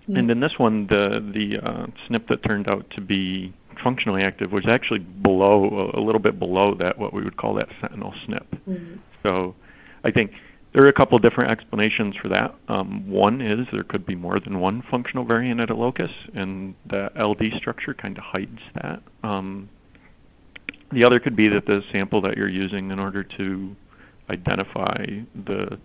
Mm-hmm. 0.03 0.17
And 0.17 0.31
in 0.31 0.41
this 0.41 0.59
one, 0.59 0.87
the 0.89 1.25
the 1.33 1.59
uh, 1.59 1.87
SNP 2.09 2.27
that 2.29 2.43
turned 2.43 2.69
out 2.69 2.91
to 2.91 3.01
be 3.01 3.53
functionally 3.83 4.23
active 4.23 4.53
was 4.53 4.67
actually 4.69 5.01
below 5.01 5.91
a 5.95 6.01
little 6.01 6.21
bit 6.21 6.39
below 6.39 6.75
that 6.75 6.99
what 6.99 7.13
we 7.13 7.23
would 7.23 7.37
call 7.37 7.55
that 7.55 7.69
sentinel 7.81 8.15
SNP. 8.27 8.47
Mm-hmm. 8.69 8.95
So 9.23 9.55
I 10.05 10.11
think 10.11 10.33
there 10.73 10.83
are 10.85 10.89
a 10.89 10.93
couple 10.93 11.19
different 11.19 11.51
explanations 11.51 12.17
for 12.17 12.29
that. 12.29 12.55
Um, 12.69 13.09
one 13.09 13.41
is 13.41 13.67
there 13.73 13.85
could 13.85 14.07
be 14.07 14.15
more 14.15 14.41
than 14.41 14.59
one 14.59 14.83
functional 14.91 15.25
variant 15.25 15.61
at 15.61 15.71
a 15.71 15.75
locus, 15.75 16.11
and 16.35 16.75
the 16.87 17.11
LD 17.17 17.59
structure 17.59 17.95
kind 17.95 18.17
of 18.17 18.25
hides 18.25 18.61
that. 18.75 19.03
Um, 19.23 19.69
the 20.91 21.05
other 21.05 21.21
could 21.21 21.37
be 21.37 21.49
that 21.49 21.67
the 21.67 21.83
sample 21.93 22.21
that 22.23 22.37
you're 22.37 22.49
using 22.49 22.91
in 22.91 22.99
order 22.99 23.23
to 23.23 23.77
identify 24.31 25.05
the 25.45 25.79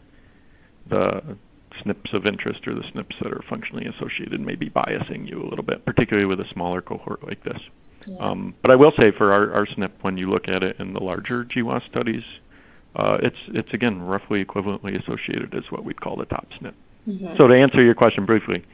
the 0.90 1.38
SNPs 1.86 2.14
of 2.14 2.26
interest 2.26 2.68
or 2.68 2.74
the 2.74 2.82
SNPs 2.82 3.20
that 3.22 3.32
are 3.32 3.44
functionally 3.50 3.86
associated 3.86 4.40
may 4.40 4.56
be 4.56 4.70
biasing 4.70 5.30
you 5.30 5.42
a 5.42 5.48
little 5.48 5.66
bit, 5.66 5.86
particularly 5.86 6.26
with 6.26 6.40
a 6.40 6.48
smaller 6.54 6.82
cohort 6.82 7.24
like 7.26 7.44
this. 7.44 7.60
Yeah. 8.08 8.18
Um, 8.20 8.56
but 8.62 8.72
I 8.72 8.76
will 8.76 8.94
say 8.98 9.12
for 9.12 9.34
our, 9.34 9.54
our 9.54 9.66
SNP, 9.66 9.92
when 10.02 10.18
you 10.18 10.30
look 10.30 10.48
at 10.48 10.64
it 10.64 10.80
in 10.80 10.94
the 10.94 11.04
larger 11.04 11.44
GWAS 11.44 11.86
studies, 11.90 12.24
uh, 12.96 13.18
it's 13.22 13.38
it's 13.50 13.74
again 13.74 14.02
roughly 14.02 14.44
equivalently 14.44 15.00
associated 15.00 15.54
as 15.54 15.70
what 15.72 15.84
we'd 15.84 16.02
call 16.02 16.16
the 16.16 16.26
top 16.26 16.48
SNP. 16.60 16.74
Mm-hmm. 17.08 17.36
So 17.38 17.48
to 17.48 17.54
answer 17.54 17.84
your 17.84 17.94
question 17.94 18.26
briefly, 18.26 18.66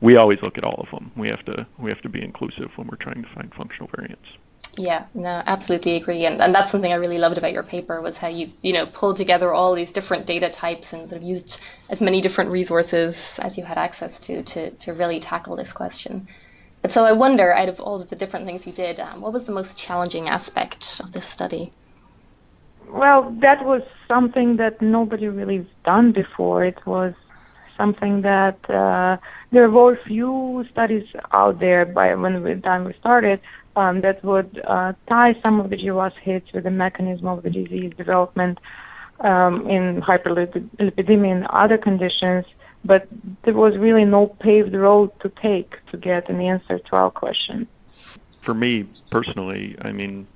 we 0.00 0.16
always 0.16 0.40
look 0.42 0.58
at 0.58 0.64
all 0.64 0.80
of 0.80 0.90
them. 0.90 1.10
We 1.16 1.28
have 1.28 1.44
to 1.46 1.66
we 1.78 1.90
have 1.90 2.00
to 2.02 2.08
be 2.08 2.22
inclusive 2.22 2.70
when 2.76 2.88
we're 2.88 2.96
trying 2.96 3.22
to 3.22 3.28
find 3.30 3.52
functional 3.54 3.88
variants. 3.94 4.26
Yeah, 4.76 5.06
no, 5.14 5.42
absolutely 5.46 5.96
agree, 5.96 6.26
and 6.26 6.40
and 6.40 6.54
that's 6.54 6.70
something 6.70 6.92
I 6.92 6.96
really 6.96 7.18
loved 7.18 7.38
about 7.38 7.52
your 7.52 7.62
paper 7.62 8.00
was 8.00 8.18
how 8.18 8.28
you 8.28 8.50
you 8.62 8.72
know 8.72 8.86
pulled 8.86 9.16
together 9.16 9.52
all 9.52 9.74
these 9.74 9.92
different 9.92 10.26
data 10.26 10.50
types 10.50 10.92
and 10.92 11.08
sort 11.08 11.22
of 11.22 11.26
used 11.26 11.60
as 11.88 12.00
many 12.00 12.20
different 12.20 12.50
resources 12.50 13.38
as 13.42 13.56
you 13.56 13.64
had 13.64 13.78
access 13.78 14.20
to 14.20 14.42
to 14.42 14.70
to 14.70 14.92
really 14.92 15.20
tackle 15.20 15.56
this 15.56 15.72
question. 15.72 16.28
But 16.82 16.92
so 16.92 17.04
I 17.04 17.12
wonder, 17.12 17.52
out 17.52 17.68
of 17.68 17.80
all 17.80 18.00
of 18.00 18.08
the 18.08 18.16
different 18.16 18.46
things 18.46 18.66
you 18.66 18.72
did, 18.72 18.98
um, 19.00 19.20
what 19.20 19.32
was 19.32 19.44
the 19.44 19.52
most 19.52 19.76
challenging 19.76 20.28
aspect 20.28 21.00
of 21.04 21.12
this 21.12 21.26
study? 21.26 21.72
Well, 22.88 23.30
that 23.40 23.64
was 23.64 23.82
something 24.08 24.56
that 24.56 24.80
nobody 24.80 25.28
really 25.28 25.66
done 25.84 26.12
before. 26.12 26.64
It 26.64 26.84
was 26.86 27.14
something 27.76 28.22
that 28.22 28.58
uh, 28.68 29.16
there 29.52 29.70
were 29.70 29.96
few 30.06 30.66
studies 30.70 31.06
out 31.32 31.60
there 31.60 31.84
by 31.84 32.14
when 32.14 32.42
the 32.42 32.56
time 32.56 32.84
we 32.84 32.92
started 32.94 33.40
um, 33.76 34.00
that 34.00 34.22
would 34.24 34.60
uh, 34.64 34.92
tie 35.08 35.34
some 35.42 35.60
of 35.60 35.70
the 35.70 35.76
GWAS 35.76 36.14
hits 36.14 36.52
with 36.52 36.64
the 36.64 36.70
mechanism 36.70 37.26
of 37.26 37.42
the 37.42 37.50
disease 37.50 37.92
development 37.96 38.58
um, 39.20 39.68
in 39.68 40.00
hyperlipidemia 40.02 41.32
and 41.36 41.46
other 41.46 41.78
conditions, 41.78 42.44
but 42.84 43.06
there 43.42 43.54
was 43.54 43.76
really 43.76 44.04
no 44.04 44.26
paved 44.26 44.74
road 44.74 45.10
to 45.20 45.28
take 45.28 45.74
to 45.90 45.96
get 45.96 46.28
an 46.28 46.40
answer 46.40 46.78
to 46.78 46.96
our 46.96 47.10
question. 47.10 47.66
For 48.42 48.54
me 48.54 48.86
personally, 49.10 49.76
I 49.82 49.92
mean, 49.92 50.26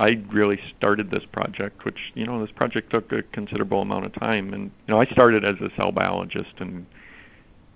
I 0.00 0.22
really 0.30 0.60
started 0.76 1.10
this 1.10 1.24
project, 1.24 1.84
which 1.84 2.12
you 2.14 2.24
know, 2.24 2.40
this 2.40 2.50
project 2.50 2.90
took 2.90 3.12
a 3.12 3.22
considerable 3.22 3.82
amount 3.82 4.06
of 4.06 4.14
time, 4.14 4.54
and 4.54 4.64
you 4.86 4.94
know, 4.94 5.00
I 5.00 5.06
started 5.06 5.44
as 5.44 5.60
a 5.60 5.70
cell 5.76 5.92
biologist 5.92 6.54
and 6.58 6.86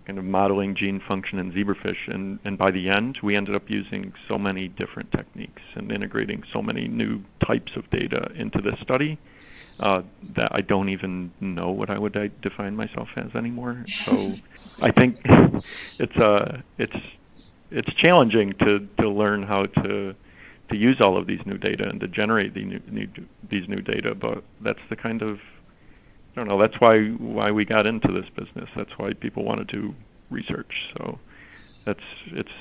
kind 0.07 0.19
of 0.19 0.25
modeling 0.25 0.75
gene 0.75 1.01
function 1.01 1.39
in 1.39 1.53
zebrafish. 1.53 2.07
And, 2.07 2.39
and 2.45 2.57
by 2.57 2.71
the 2.71 2.89
end, 2.89 3.19
we 3.23 3.35
ended 3.35 3.57
up 3.57 3.69
using 3.69 4.15
so 4.29 4.39
many 4.39 4.69
different 4.69 5.11
techniques 5.11 5.63
and 5.75 5.91
integrating 5.91 6.45
so 6.53 6.63
many 6.63 6.87
new 6.87 7.23
types 7.45 7.73
of 7.75 7.91
data 7.91 8.31
into 8.37 8.63
this 8.63 8.79
study 8.81 9.19
uh, 9.81 10.03
that 10.35 10.51
I 10.53 10.61
don't 10.61 10.89
even 10.89 11.33
know 11.41 11.71
what 11.71 11.91
I 11.91 11.99
would 11.99 12.13
define 12.41 12.77
myself 12.77 13.09
as 13.17 13.35
anymore. 13.35 13.85
So 13.87 14.33
I 14.81 14.91
think 14.91 15.21
it's 15.25 16.17
uh, 16.17 16.61
it's 16.79 16.97
it's 17.71 17.93
challenging 17.95 18.55
to, 18.61 18.89
to 19.01 19.09
learn 19.09 19.43
how 19.43 19.65
to 19.65 20.15
to 20.69 20.77
use 20.77 21.01
all 21.01 21.17
of 21.17 21.27
these 21.27 21.41
new 21.47 21.59
data 21.59 21.89
and 21.89 22.01
to 22.01 22.09
generate 22.09 22.55
the 22.55 22.65
new, 22.65 22.81
new, 22.91 23.09
these 23.49 23.69
new 23.69 23.81
data. 23.81 24.15
But 24.15 24.43
that's 24.61 24.81
the 24.89 24.97
kind 24.97 25.23
of 25.23 25.39
I 25.39 26.41
don't 26.41 26.49
know. 26.49 26.61
That's 26.61 26.81
why 26.81 27.09
why 27.09 27.51
we 27.51 27.65
got 27.65 27.87
into 27.87 28.09
this 28.13 28.29
business. 28.31 28.69
That's 28.77 28.97
why 28.99 29.13
people 29.13 29.45
want 29.45 29.67
to 29.67 29.81
do 29.81 29.95
research. 30.31 30.73
So 30.97 31.19
that's 31.85 32.03
it's 32.27 32.53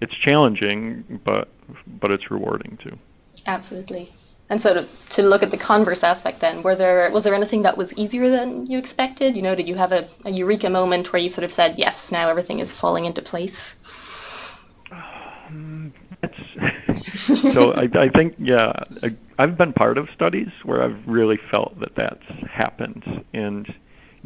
it's 0.00 0.14
challenging, 0.14 1.20
but 1.24 1.48
but 1.86 2.10
it's 2.10 2.30
rewarding 2.30 2.78
too. 2.82 2.98
Absolutely. 3.46 4.12
And 4.54 4.62
so 4.62 4.72
to, 4.72 4.88
to 5.16 5.22
look 5.24 5.42
at 5.42 5.50
the 5.50 5.56
converse 5.56 6.04
aspect 6.04 6.38
then, 6.38 6.62
were 6.62 6.76
there 6.76 7.10
was 7.10 7.24
there 7.24 7.34
anything 7.34 7.62
that 7.62 7.76
was 7.76 7.92
easier 7.94 8.30
than 8.30 8.66
you 8.66 8.78
expected? 8.78 9.34
You 9.34 9.42
know, 9.42 9.56
did 9.56 9.66
you 9.66 9.74
have 9.74 9.90
a, 9.90 10.08
a 10.24 10.30
eureka 10.30 10.70
moment 10.70 11.12
where 11.12 11.20
you 11.20 11.28
sort 11.28 11.44
of 11.44 11.50
said, 11.50 11.74
yes, 11.76 12.12
now 12.12 12.28
everything 12.28 12.60
is 12.60 12.72
falling 12.72 13.04
into 13.04 13.20
place? 13.20 13.74
Um, 14.92 15.92
so 16.94 17.72
I, 17.72 17.88
I 17.98 18.08
think 18.10 18.36
yeah, 18.38 18.72
I, 19.02 19.16
I've 19.40 19.58
been 19.58 19.72
part 19.72 19.98
of 19.98 20.06
studies 20.14 20.50
where 20.62 20.84
I've 20.84 21.04
really 21.04 21.40
felt 21.50 21.80
that 21.80 21.96
that's 21.96 22.48
happened, 22.48 23.24
and 23.32 23.66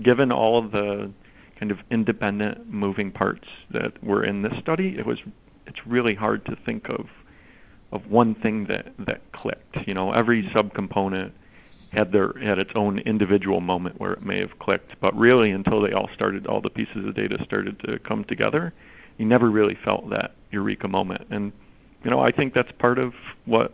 given 0.02 0.30
all 0.30 0.62
of 0.62 0.72
the 0.72 1.10
kind 1.58 1.72
of 1.72 1.78
independent 1.90 2.70
moving 2.70 3.12
parts 3.12 3.48
that 3.70 4.04
were 4.04 4.24
in 4.24 4.42
this 4.42 4.52
study, 4.60 4.94
it 4.98 5.06
was 5.06 5.16
it's 5.66 5.86
really 5.86 6.14
hard 6.14 6.44
to 6.44 6.56
think 6.66 6.90
of 6.90 7.06
of 7.92 8.10
one 8.10 8.34
thing 8.34 8.66
that 8.66 8.92
that 8.98 9.20
clicked. 9.32 9.86
You 9.86 9.94
know, 9.94 10.12
every 10.12 10.42
mm-hmm. 10.42 10.56
subcomponent 10.56 11.32
had 11.92 12.12
their 12.12 12.32
had 12.38 12.58
its 12.58 12.72
own 12.74 12.98
individual 13.00 13.60
moment 13.60 13.98
where 14.00 14.12
it 14.12 14.22
may 14.22 14.38
have 14.40 14.58
clicked, 14.58 15.00
but 15.00 15.16
really 15.16 15.50
until 15.50 15.80
they 15.80 15.92
all 15.92 16.08
started, 16.14 16.46
all 16.46 16.60
the 16.60 16.70
pieces 16.70 17.06
of 17.06 17.14
data 17.14 17.42
started 17.44 17.80
to 17.80 17.98
come 18.00 18.24
together, 18.24 18.72
you 19.16 19.24
never 19.24 19.50
really 19.50 19.76
felt 19.84 20.10
that 20.10 20.32
eureka 20.50 20.88
moment. 20.88 21.26
And 21.30 21.52
you 22.04 22.10
know, 22.10 22.20
I 22.20 22.30
think 22.30 22.54
that's 22.54 22.70
part 22.78 22.98
of 22.98 23.14
what 23.46 23.72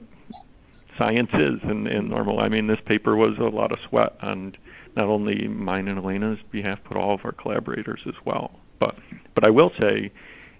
science 0.96 1.30
is 1.34 1.60
in, 1.64 1.86
in 1.86 2.08
normal. 2.08 2.40
I 2.40 2.48
mean, 2.48 2.66
this 2.66 2.80
paper 2.86 3.16
was 3.16 3.36
a 3.38 3.44
lot 3.44 3.72
of 3.72 3.78
sweat 3.88 4.14
on 4.22 4.56
not 4.96 5.06
only 5.06 5.48
mine 5.48 5.88
and 5.88 5.98
Elena's 5.98 6.38
behalf, 6.52 6.78
but 6.88 6.96
all 6.96 7.14
of 7.14 7.24
our 7.24 7.32
collaborators 7.32 8.00
as 8.06 8.14
well. 8.24 8.52
But 8.78 8.96
but 9.34 9.44
I 9.44 9.50
will 9.50 9.72
say, 9.80 10.12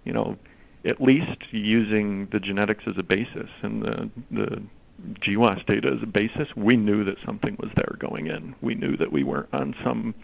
you 0.04 0.12
know, 0.12 0.37
at 0.85 1.00
least 1.00 1.38
using 1.50 2.26
the 2.26 2.41
genetics 2.41 2.85
as 2.87 2.95
a 2.99 3.03
basis 3.03 3.50
and 3.62 3.83
the 3.83 4.11
the 4.31 4.62
GWAS 5.21 5.67
data 5.67 5.88
as 5.88 6.03
a 6.03 6.07
basis, 6.07 6.49
we 6.57 6.76
knew 6.76 7.05
that 7.05 7.17
something 7.25 7.57
was 7.59 7.71
there 7.75 7.97
going 7.99 8.29
in. 8.29 8.55
We 8.61 8.75
knew 8.75 8.97
that 8.97 9.11
we 9.12 9.25
weren't 9.25 9.53
on 9.53 9.75
some 9.83 10.14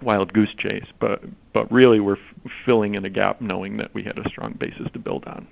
wild 0.00 0.32
goose 0.32 0.54
chase, 0.56 0.86
but 0.98 1.22
but 1.52 1.70
really 1.72 2.00
we're 2.00 2.16
f- 2.16 2.52
filling 2.64 2.94
in 2.94 3.04
a 3.04 3.10
gap, 3.10 3.40
knowing 3.40 3.76
that 3.78 3.92
we 3.94 4.02
had 4.02 4.18
a 4.18 4.28
strong 4.28 4.52
basis 4.52 4.88
to 4.92 4.98
build 4.98 5.24
on. 5.24 5.46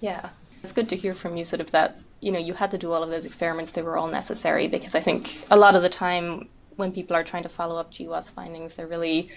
Yeah, 0.00 0.28
it's 0.62 0.72
good 0.72 0.88
to 0.90 0.96
hear 0.96 1.14
from 1.14 1.36
you 1.36 1.44
sort 1.44 1.60
of 1.60 1.70
that, 1.70 1.96
you 2.20 2.32
know, 2.32 2.38
you 2.38 2.52
had 2.52 2.70
to 2.72 2.78
do 2.78 2.92
all 2.92 3.02
of 3.02 3.10
those 3.10 3.24
experiments, 3.24 3.70
they 3.72 3.82
were 3.82 3.96
all 3.96 4.08
necessary 4.08 4.68
because 4.68 4.94
I 4.94 5.00
think 5.00 5.44
a 5.50 5.56
lot 5.56 5.74
of 5.74 5.82
the 5.82 5.88
time 5.88 6.48
when 6.76 6.92
people 6.92 7.16
are 7.16 7.24
trying 7.24 7.44
to 7.44 7.48
follow 7.48 7.76
up 7.76 7.92
GWAS 7.92 8.32
findings, 8.32 8.74
they're 8.74 8.86
really, 8.86 9.30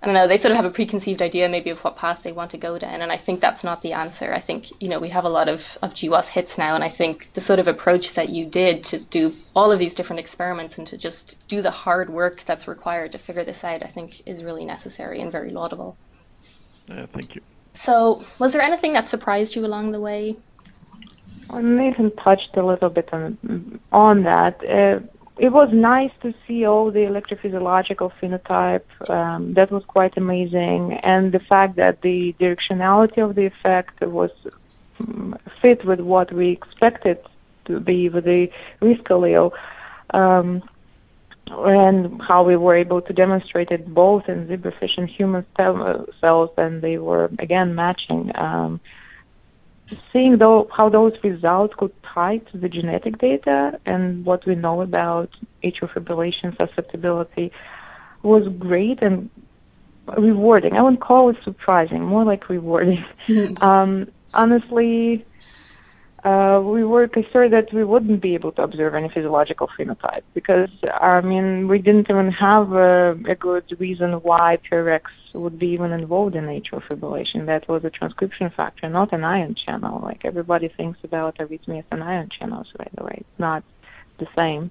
I 0.00 0.06
don't 0.06 0.14
know, 0.14 0.28
they 0.28 0.36
sort 0.36 0.52
of 0.52 0.56
have 0.56 0.64
a 0.64 0.70
preconceived 0.70 1.22
idea 1.22 1.48
maybe 1.48 1.70
of 1.70 1.82
what 1.82 1.96
path 1.96 2.22
they 2.22 2.30
want 2.30 2.52
to 2.52 2.56
go 2.56 2.78
down, 2.78 3.02
and 3.02 3.10
I 3.10 3.16
think 3.16 3.40
that's 3.40 3.64
not 3.64 3.82
the 3.82 3.94
answer. 3.94 4.32
I 4.32 4.38
think, 4.38 4.70
you 4.80 4.88
know, 4.88 5.00
we 5.00 5.08
have 5.08 5.24
a 5.24 5.28
lot 5.28 5.48
of, 5.48 5.76
of 5.82 5.92
GWAS 5.92 6.28
hits 6.28 6.56
now, 6.56 6.76
and 6.76 6.84
I 6.84 6.88
think 6.88 7.32
the 7.32 7.40
sort 7.40 7.58
of 7.58 7.66
approach 7.66 8.14
that 8.14 8.28
you 8.28 8.44
did 8.44 8.84
to 8.84 8.98
do 9.00 9.34
all 9.56 9.72
of 9.72 9.80
these 9.80 9.94
different 9.94 10.20
experiments 10.20 10.78
and 10.78 10.86
to 10.86 10.96
just 10.96 11.36
do 11.48 11.62
the 11.62 11.72
hard 11.72 12.10
work 12.10 12.44
that's 12.44 12.68
required 12.68 13.10
to 13.12 13.18
figure 13.18 13.44
this 13.44 13.64
out, 13.64 13.82
I 13.82 13.88
think 13.88 14.22
is 14.24 14.44
really 14.44 14.64
necessary 14.64 15.20
and 15.20 15.32
very 15.32 15.50
laudable. 15.50 15.96
Yeah, 16.86 17.06
thank 17.12 17.34
you. 17.34 17.40
So, 17.74 18.24
was 18.38 18.52
there 18.52 18.62
anything 18.62 18.92
that 18.92 19.06
surprised 19.06 19.56
you 19.56 19.66
along 19.66 19.90
the 19.90 20.00
way? 20.00 20.36
Well, 21.50 21.62
Nathan 21.62 22.14
touched 22.16 22.56
a 22.56 22.64
little 22.64 22.90
bit 22.90 23.12
on 23.12 23.80
on 23.90 24.22
that. 24.24 24.62
Uh, 24.64 25.00
it 25.38 25.50
was 25.50 25.70
nice 25.72 26.10
to 26.22 26.34
see 26.46 26.64
all 26.66 26.90
the 26.90 27.00
electrophysiological 27.00 28.12
phenotype. 28.20 28.88
Um, 29.08 29.54
that 29.54 29.70
was 29.70 29.84
quite 29.84 30.16
amazing, 30.16 30.94
and 30.94 31.32
the 31.32 31.40
fact 31.40 31.76
that 31.76 32.02
the 32.02 32.34
directionality 32.40 33.18
of 33.18 33.34
the 33.34 33.46
effect 33.46 34.00
was 34.00 34.30
mm, 35.00 35.38
fit 35.60 35.84
with 35.84 36.00
what 36.00 36.32
we 36.32 36.50
expected 36.50 37.18
to 37.66 37.80
be 37.80 38.08
with 38.08 38.24
the 38.24 38.50
risk 38.80 39.04
allele. 39.04 39.52
Um, 40.10 40.62
and 41.50 42.20
how 42.20 42.42
we 42.42 42.56
were 42.56 42.74
able 42.74 43.00
to 43.00 43.12
demonstrate 43.12 43.70
it 43.70 43.92
both 43.92 44.28
in 44.28 44.46
zebrafish 44.48 44.98
and 44.98 45.08
human 45.08 45.46
cells, 45.56 46.50
and 46.56 46.82
they 46.82 46.98
were 46.98 47.24
again 47.38 47.74
matching. 47.74 48.32
Um, 48.34 48.80
seeing 50.12 50.38
though 50.38 50.68
how 50.74 50.88
those 50.88 51.12
results 51.22 51.74
could 51.76 51.92
tie 52.02 52.38
to 52.38 52.58
the 52.58 52.68
genetic 52.68 53.18
data 53.18 53.78
and 53.86 54.24
what 54.24 54.44
we 54.46 54.54
know 54.54 54.80
about 54.80 55.30
atrial 55.62 55.90
fibrillation 55.90 56.56
susceptibility 56.56 57.52
was 58.22 58.48
great 58.58 59.02
and 59.02 59.30
rewarding. 60.16 60.74
I 60.74 60.82
wouldn't 60.82 61.00
call 61.00 61.30
it 61.30 61.36
surprising, 61.44 62.02
more 62.04 62.24
like 62.24 62.48
rewarding. 62.48 63.04
Mm-hmm. 63.28 63.62
Um, 63.62 64.10
honestly, 64.34 65.24
uh, 66.28 66.60
we 66.60 66.84
were 66.84 67.08
concerned 67.08 67.52
that 67.54 67.72
we 67.72 67.84
wouldn't 67.84 68.20
be 68.20 68.34
able 68.34 68.52
to 68.52 68.62
observe 68.62 68.94
any 68.94 69.08
physiological 69.08 69.66
phenotype 69.68 70.24
because, 70.34 70.68
I 70.92 71.22
mean, 71.22 71.68
we 71.68 71.78
didn't 71.78 72.10
even 72.10 72.30
have 72.32 72.72
a, 72.72 73.18
a 73.34 73.34
good 73.34 73.66
reason 73.78 74.12
why 74.28 74.58
PRX 74.66 75.04
would 75.32 75.58
be 75.58 75.68
even 75.68 75.90
involved 75.92 76.34
in 76.36 76.44
atrial 76.44 76.82
fibrillation. 76.82 77.46
That 77.46 77.66
was 77.66 77.82
a 77.84 77.90
transcription 77.98 78.50
factor, 78.50 78.90
not 78.90 79.14
an 79.14 79.24
ion 79.24 79.54
channel. 79.54 80.00
Like 80.02 80.26
everybody 80.26 80.68
thinks 80.68 80.98
about 81.02 81.38
arrhythmia 81.38 81.78
as 81.78 81.84
an 81.92 82.02
ion 82.02 82.28
channel, 82.28 82.66
by 82.76 82.88
the 82.94 83.04
way, 83.04 83.16
it's 83.20 83.38
not 83.38 83.62
the 84.18 84.28
same. 84.36 84.70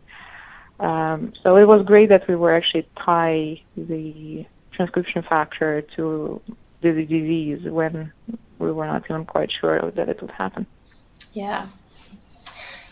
Um, 0.80 1.34
so 1.42 1.56
it 1.56 1.68
was 1.74 1.82
great 1.92 2.10
that 2.10 2.28
we 2.28 2.36
were 2.36 2.54
actually 2.54 2.88
tie 2.96 3.60
the 3.76 4.46
transcription 4.74 5.24
factor 5.24 5.82
to 5.96 6.40
the 6.82 6.92
disease 6.92 7.64
when 7.64 8.12
we 8.60 8.72
were 8.72 8.86
not 8.86 9.06
even 9.10 9.26
quite 9.26 9.52
sure 9.52 9.92
that 9.92 10.08
it 10.08 10.22
would 10.22 10.32
happen. 10.32 10.68
Yeah. 11.38 11.68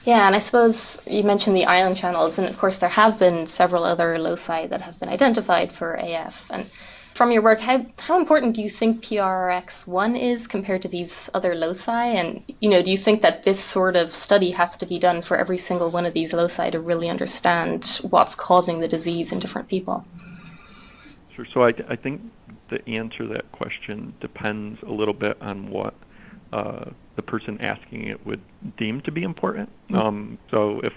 Yeah, 0.04 0.28
and 0.28 0.36
I 0.36 0.40
suppose 0.40 1.00
you 1.08 1.24
mentioned 1.24 1.56
the 1.56 1.66
ion 1.66 1.96
channels, 1.96 2.38
and 2.38 2.48
of 2.48 2.60
course 2.60 2.78
there 2.78 2.90
have 2.90 3.18
been 3.18 3.48
several 3.48 3.84
other 3.84 4.20
loci 4.20 4.68
that 4.68 4.82
have 4.82 5.00
been 5.00 5.10
identified 5.10 5.72
for 5.72 5.96
AF. 5.96 6.52
And 6.52 6.70
from 7.16 7.32
your 7.32 7.42
work, 7.42 7.60
how, 7.60 7.84
how 7.98 8.20
important 8.20 8.56
do 8.56 8.62
you 8.62 8.70
think 8.70 9.04
PRX1 9.04 10.22
is 10.22 10.46
compared 10.46 10.84
to 10.84 10.88
these 10.88 11.28
other 11.34 11.56
loci? 11.56 12.06
And 12.20 12.44
you 12.62 12.70
know, 12.70 12.84
do 12.84 12.92
you 12.92 13.00
think 13.00 13.24
that 13.24 13.42
this 13.42 13.60
sort 13.60 13.96
of 13.96 14.12
study 14.12 14.52
has 14.52 14.78
to 14.78 14.86
be 14.86 15.00
done 15.00 15.24
for 15.24 15.36
every 15.36 15.58
single 15.58 15.90
one 15.90 16.06
of 16.06 16.14
these 16.14 16.32
loci 16.32 16.70
to 16.70 16.80
really 16.80 17.10
understand 17.10 18.00
what's 18.08 18.36
causing 18.36 18.80
the 18.80 18.88
disease 18.88 19.32
in 19.32 19.40
different 19.40 19.70
people? 19.70 20.06
Sure. 21.36 21.48
So 21.52 21.64
I, 21.64 21.74
I 21.90 21.96
think 21.96 22.22
the 22.70 22.88
answer 22.88 23.28
to 23.28 23.28
that 23.30 23.52
question 23.52 24.14
depends 24.22 24.80
a 24.84 24.92
little 24.92 25.16
bit 25.16 25.42
on 25.42 25.72
what 25.72 25.96
uh, 26.54 26.92
the 27.16 27.22
person 27.22 27.60
asking 27.62 28.08
it 28.08 28.26
would 28.26 28.42
deem 28.78 29.02
to 29.02 29.12
be 29.12 29.24
important. 29.24 29.70
Mm-hmm. 29.90 29.96
Um, 29.96 30.38
so 30.52 30.80
if 30.82 30.94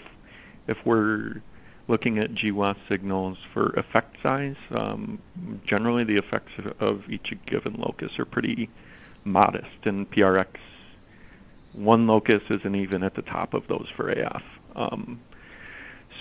if 0.67 0.77
we're 0.85 1.43
looking 1.87 2.19
at 2.19 2.35
GWAS 2.35 2.77
signals 2.89 3.39
for 3.55 3.71
effect 3.71 4.17
size, 4.23 4.57
um, 4.73 5.19
generally 5.65 6.05
the 6.05 6.17
effects 6.17 6.53
of 6.81 7.03
each 7.09 7.33
given 7.47 7.75
locus 7.75 8.19
are 8.19 8.27
pretty 8.27 8.69
modest, 9.25 9.85
and 9.85 10.11
PRX 10.11 10.49
one 11.73 12.07
locus 12.07 12.43
isn't 12.51 12.75
even 12.75 13.03
at 13.03 13.15
the 13.15 13.23
top 13.23 13.55
of 13.55 13.67
those 13.69 13.87
for 13.97 14.11
AF. 14.11 14.43
Um, 14.75 15.21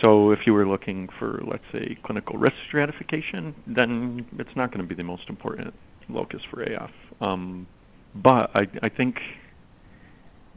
so 0.01 0.31
if 0.31 0.45
you 0.45 0.53
were 0.53 0.67
looking 0.67 1.09
for, 1.17 1.41
let's 1.45 1.63
say, 1.71 1.97
clinical 2.03 2.37
risk 2.37 2.55
stratification, 2.67 3.55
then 3.65 4.25
it's 4.37 4.55
not 4.55 4.71
going 4.71 4.81
to 4.81 4.87
be 4.87 4.95
the 4.95 5.03
most 5.03 5.29
important 5.29 5.73
locus 6.09 6.41
for 6.49 6.61
AF. 6.61 6.91
Um, 7.21 7.65
but 8.13 8.51
I, 8.55 8.67
I 8.83 8.89
think 8.89 9.19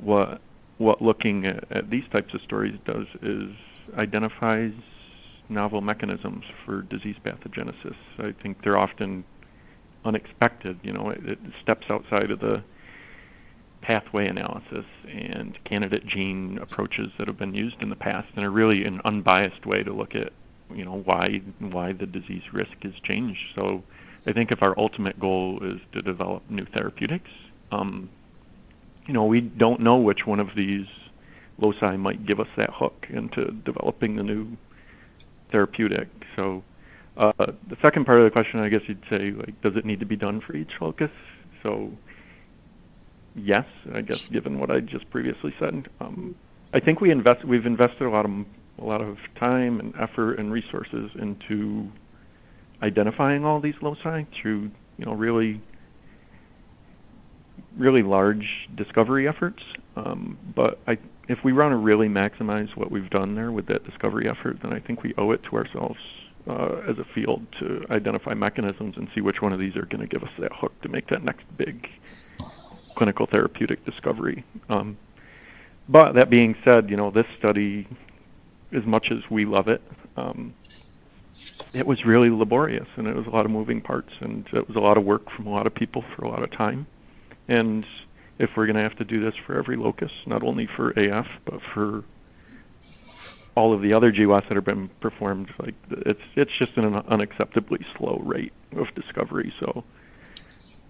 what 0.03 0.41
what 0.79 1.03
looking 1.03 1.47
at, 1.47 1.71
at 1.71 1.91
these 1.91 2.05
types 2.11 2.33
of 2.33 2.41
stories 2.41 2.75
does 2.87 3.07
is 3.23 3.51
identifies 3.99 4.73
novel 5.49 5.81
mechanisms 5.81 6.45
for 6.65 6.83
disease 6.83 7.17
pathogenesis. 7.25 7.97
I 8.19 8.33
think 8.43 8.63
they're 8.63 8.79
often 8.79 9.25
unexpected. 10.05 10.79
You 10.83 10.93
know, 10.93 11.11
it, 11.11 11.27
it 11.27 11.39
steps 11.63 11.87
outside 11.91 12.31
of 12.31 12.41
the 12.41 12.63
pathway 13.83 14.27
analysis 14.27 14.85
and 15.09 15.59
candidate 15.65 16.07
gene 16.07 16.59
approaches 16.59 17.09
that 17.19 17.27
have 17.27 17.39
been 17.39 17.55
used 17.55 17.81
in 17.81 17.89
the 17.91 17.97
past, 17.97 18.29
and 18.37 18.45
are 18.45 18.51
really 18.51 18.85
an 18.85 19.01
unbiased 19.05 19.67
way 19.67 19.83
to 19.83 19.93
look 19.93 20.15
at, 20.15 20.33
you 20.75 20.85
know, 20.85 21.03
why 21.05 21.41
why 21.59 21.93
the 21.93 22.07
disease 22.07 22.43
risk 22.53 22.73
has 22.83 22.93
changed. 23.03 23.41
So, 23.55 23.83
I 24.27 24.33
think 24.33 24.53
if 24.53 24.63
our 24.63 24.79
ultimate 24.79 25.19
goal 25.19 25.61
is 25.63 25.81
to 25.93 26.03
develop 26.03 26.43
new 26.51 26.67
therapeutics, 26.67 27.31
um, 27.73 28.11
you 29.11 29.15
know, 29.15 29.25
we 29.25 29.41
don't 29.41 29.81
know 29.81 29.97
which 29.97 30.25
one 30.25 30.39
of 30.39 30.51
these 30.55 30.87
loci 31.59 31.97
might 31.97 32.25
give 32.25 32.39
us 32.39 32.47
that 32.57 32.71
hook 32.73 33.09
into 33.11 33.51
developing 33.65 34.15
the 34.15 34.23
new 34.23 34.57
therapeutic. 35.51 36.07
So 36.37 36.63
uh, 37.17 37.33
the 37.39 37.77
second 37.83 38.05
part 38.05 38.19
of 38.21 38.25
the 38.25 38.31
question, 38.31 38.61
I 38.61 38.69
guess 38.69 38.83
you'd 38.87 39.03
say, 39.11 39.33
like, 39.33 39.61
does 39.63 39.75
it 39.75 39.85
need 39.85 39.99
to 39.99 40.07
be 40.07 40.15
done 40.15 40.41
for 40.41 40.55
each 40.55 40.71
locus? 40.81 41.11
So 41.65 41.91
yes, 43.35 43.65
I 43.93 44.03
guess 44.03 44.29
given 44.29 44.61
what 44.61 44.71
I 44.71 44.79
just 44.79 45.11
previously 45.11 45.53
said, 45.59 45.89
um, 46.01 46.37
I 46.73 46.79
think 46.79 47.01
we 47.01 47.11
invest 47.11 47.45
we've 47.45 47.67
invested 47.67 48.05
a 48.05 48.11
lot 48.11 48.25
of 48.25 48.31
a 48.79 48.85
lot 48.85 49.01
of 49.01 49.19
time 49.41 49.81
and 49.81 49.93
effort 49.99 50.39
and 50.39 50.53
resources 50.53 51.11
into 51.21 51.91
identifying 52.81 53.45
all 53.45 53.59
these 53.61 53.75
loci 53.83 54.25
through 54.41 54.71
you 54.99 55.05
know 55.05 55.15
really 55.15 55.61
really 57.77 58.03
large 58.03 58.69
discovery 58.75 59.29
efforts. 59.29 59.63
Um, 59.97 60.39
but 60.55 60.79
I, 60.87 60.99
if 61.29 61.43
we 61.45 61.53
want 61.53 61.73
to 61.73 61.77
really 61.77 62.09
maximize 62.09 62.75
what 62.77 62.91
we've 62.91 63.11
done 63.11 63.35
there 63.35 63.53
with 63.53 63.67
that 63.67 63.85
discovery 63.85 64.29
effort, 64.29 64.59
then 64.63 64.73
I 64.73 64.81
think 64.81 65.03
we 65.03 65.15
owe 65.19 65.31
it 65.33 65.43
to 65.45 65.57
ourselves 65.57 65.99
uh, 66.49 66.81
as 66.89 66.99
a 66.99 67.05
field 67.15 67.47
to 67.59 67.85
identify 67.91 68.35
mechanisms 68.35 68.97
and 68.97 69.09
see 69.15 69.21
which 69.21 69.43
one 69.43 69.53
of 69.53 69.59
these 69.59 69.77
are 69.77 69.87
going 69.87 70.01
to 70.01 70.07
give 70.07 70.23
us 70.23 70.33
that 70.39 70.53
hook 70.53 70.73
to 70.83 70.89
make 70.89 71.09
that 71.09 71.23
next 71.23 71.45
big 71.57 71.89
clinical 72.95 73.27
therapeutic 73.27 73.85
discovery. 73.85 74.45
Um, 74.69 74.97
but 75.89 76.13
that 76.13 76.31
being 76.31 76.55
said, 76.65 76.89
you 76.91 76.97
know, 76.97 77.11
this 77.11 77.27
study, 77.39 77.87
as 78.73 78.85
much 78.85 79.11
as 79.11 79.19
we 79.31 79.45
love 79.45 79.69
it, 79.69 79.83
um, 80.17 80.55
it 81.73 81.87
was 81.87 82.05
really 82.05 82.31
laborious 82.31 82.87
and 82.97 83.07
it 83.07 83.15
was 83.15 83.27
a 83.27 83.31
lot 83.31 83.45
of 83.45 83.51
moving 83.51 83.81
parts 83.81 84.11
and 84.21 84.47
it 84.53 84.67
was 84.67 84.77
a 84.77 84.81
lot 84.81 84.97
of 84.97 85.05
work 85.05 85.31
from 85.31 85.47
a 85.47 85.51
lot 85.51 85.67
of 85.67 85.75
people 85.75 86.05
for 86.15 86.25
a 86.25 86.29
lot 86.29 86.43
of 86.43 86.51
time. 86.51 86.87
And 87.51 87.85
if 88.39 88.51
we're 88.57 88.67
going 88.67 88.77
to 88.77 88.83
have 88.83 88.97
to 88.97 89.05
do 89.05 89.23
this 89.23 89.35
for 89.47 89.59
every 89.59 89.77
locus, 89.77 90.13
not 90.25 90.43
only 90.43 90.67
for 90.77 90.91
AF, 90.93 91.27
but 91.45 91.61
for 91.75 92.05
all 93.57 93.75
of 93.75 93.83
the 93.83 93.93
other 93.93 94.13
GWAS 94.13 94.49
that 94.49 94.55
have 94.55 94.65
been 94.65 94.89
performed, 95.01 95.49
like 95.59 95.75
it's 95.91 96.21
it's 96.37 96.53
just 96.59 96.77
an 96.77 96.85
unacceptably 96.95 97.85
slow 97.99 98.23
rate 98.25 98.53
of 98.77 98.87
discovery. 98.95 99.53
So 99.59 99.85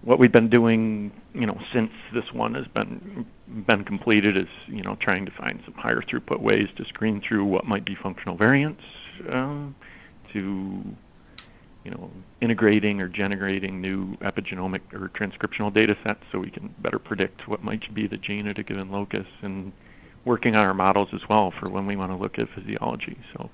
what 0.03 0.19
we've 0.19 0.31
been 0.31 0.51
doing, 0.51 1.11
you 1.35 1.47
know, 1.47 1.59
since 1.73 1.91
this 2.13 2.31
one 2.33 2.55
has 2.55 2.67
been 2.69 3.27
been 3.67 3.83
completed 3.85 4.37
is, 4.37 4.49
you 4.67 4.83
know, 4.83 4.97
trying 5.01 5.25
to 5.25 5.33
find 5.33 5.61
some 5.65 5.75
higher 5.75 6.03
throughput 6.03 6.41
ways 6.41 6.69
to 6.77 6.85
screen 6.85 7.23
through 7.27 7.47
what 7.47 7.65
might 7.67 7.87
be 7.87 7.97
functional 8.01 8.37
variants, 8.37 8.83
um, 9.31 9.75
to 10.35 10.83
you 11.85 11.91
know, 11.91 12.11
integrating 12.41 13.01
or 13.01 13.09
generating 13.09 13.81
new 13.81 14.15
epigenomic 14.17 14.81
or 14.93 15.09
transcriptional 15.09 15.73
data 15.73 15.97
sets 16.05 16.21
so 16.31 16.39
we 16.39 16.51
can 16.51 16.75
better 16.81 16.99
predict 16.99 17.49
what 17.49 17.65
might 17.65 17.93
be 17.95 18.07
the 18.07 18.19
gene 18.19 18.47
at 18.47 18.59
a 18.59 18.63
given 18.63 18.91
locus 18.91 19.27
and 19.43 19.73
working 20.25 20.55
on 20.55 20.67
our 20.67 20.75
models 20.75 21.09
as 21.15 21.21
well 21.29 21.53
for 21.59 21.71
when 21.71 21.87
we 21.87 21.97
want 21.97 22.11
to 22.11 22.17
look 22.17 22.39
at 22.39 22.49
physiology. 22.55 23.17
So 23.33 23.51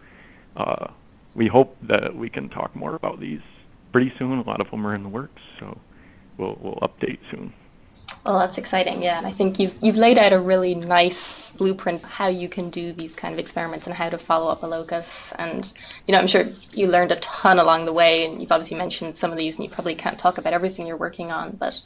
uh, 0.56 0.90
we 1.34 1.46
hope 1.46 1.76
that 1.82 2.16
we 2.16 2.28
can 2.28 2.48
talk 2.48 2.74
more 2.74 2.96
about 2.96 3.20
these 3.20 3.40
pretty 3.92 4.12
soon. 4.18 4.38
A 4.38 4.42
lot 4.42 4.60
of 4.60 4.70
them 4.70 4.86
are 4.86 4.94
in 4.94 5.02
the 5.02 5.08
works, 5.08 5.42
so 5.60 5.78
we'll, 6.36 6.58
we'll 6.60 6.80
update 6.82 7.18
soon. 7.30 7.52
Well, 8.26 8.40
that's 8.40 8.58
exciting, 8.58 9.02
yeah. 9.04 9.18
And 9.18 9.26
I 9.26 9.30
think 9.30 9.60
you've 9.60 9.76
you've 9.80 9.96
laid 9.96 10.18
out 10.18 10.32
a 10.32 10.40
really 10.40 10.74
nice 10.74 11.52
blueprint 11.52 12.02
how 12.02 12.26
you 12.26 12.48
can 12.48 12.70
do 12.70 12.92
these 12.92 13.14
kind 13.14 13.32
of 13.32 13.38
experiments 13.38 13.86
and 13.86 13.94
how 13.94 14.10
to 14.10 14.18
follow 14.18 14.50
up 14.50 14.64
a 14.64 14.66
locus. 14.66 15.32
And 15.38 15.72
you 16.08 16.12
know, 16.12 16.18
I'm 16.18 16.26
sure 16.26 16.46
you 16.74 16.88
learned 16.88 17.12
a 17.12 17.20
ton 17.20 17.60
along 17.60 17.84
the 17.84 17.92
way, 17.92 18.24
and 18.24 18.40
you've 18.40 18.50
obviously 18.50 18.78
mentioned 18.78 19.16
some 19.16 19.30
of 19.30 19.38
these, 19.38 19.56
and 19.56 19.64
you 19.64 19.70
probably 19.70 19.94
can't 19.94 20.18
talk 20.18 20.38
about 20.38 20.54
everything 20.54 20.88
you're 20.88 20.96
working 20.96 21.30
on. 21.30 21.52
But 21.52 21.80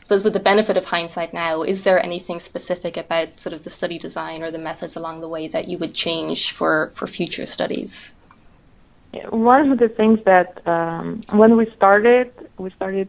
I 0.00 0.02
suppose 0.02 0.24
with 0.24 0.32
the 0.32 0.40
benefit 0.40 0.76
of 0.76 0.84
hindsight 0.84 1.32
now, 1.32 1.62
is 1.62 1.84
there 1.84 2.04
anything 2.04 2.40
specific 2.40 2.96
about 2.96 3.38
sort 3.38 3.52
of 3.52 3.62
the 3.62 3.70
study 3.70 4.00
design 4.00 4.42
or 4.42 4.50
the 4.50 4.58
methods 4.58 4.96
along 4.96 5.20
the 5.20 5.28
way 5.28 5.46
that 5.46 5.68
you 5.68 5.78
would 5.78 5.94
change 5.94 6.50
for 6.50 6.90
for 6.96 7.06
future 7.06 7.46
studies? 7.46 8.12
One 9.30 9.70
of 9.70 9.78
the 9.78 9.88
things 9.88 10.18
that 10.24 10.66
um, 10.66 11.22
when 11.30 11.56
we 11.56 11.70
started, 11.76 12.32
we 12.58 12.70
started 12.70 13.08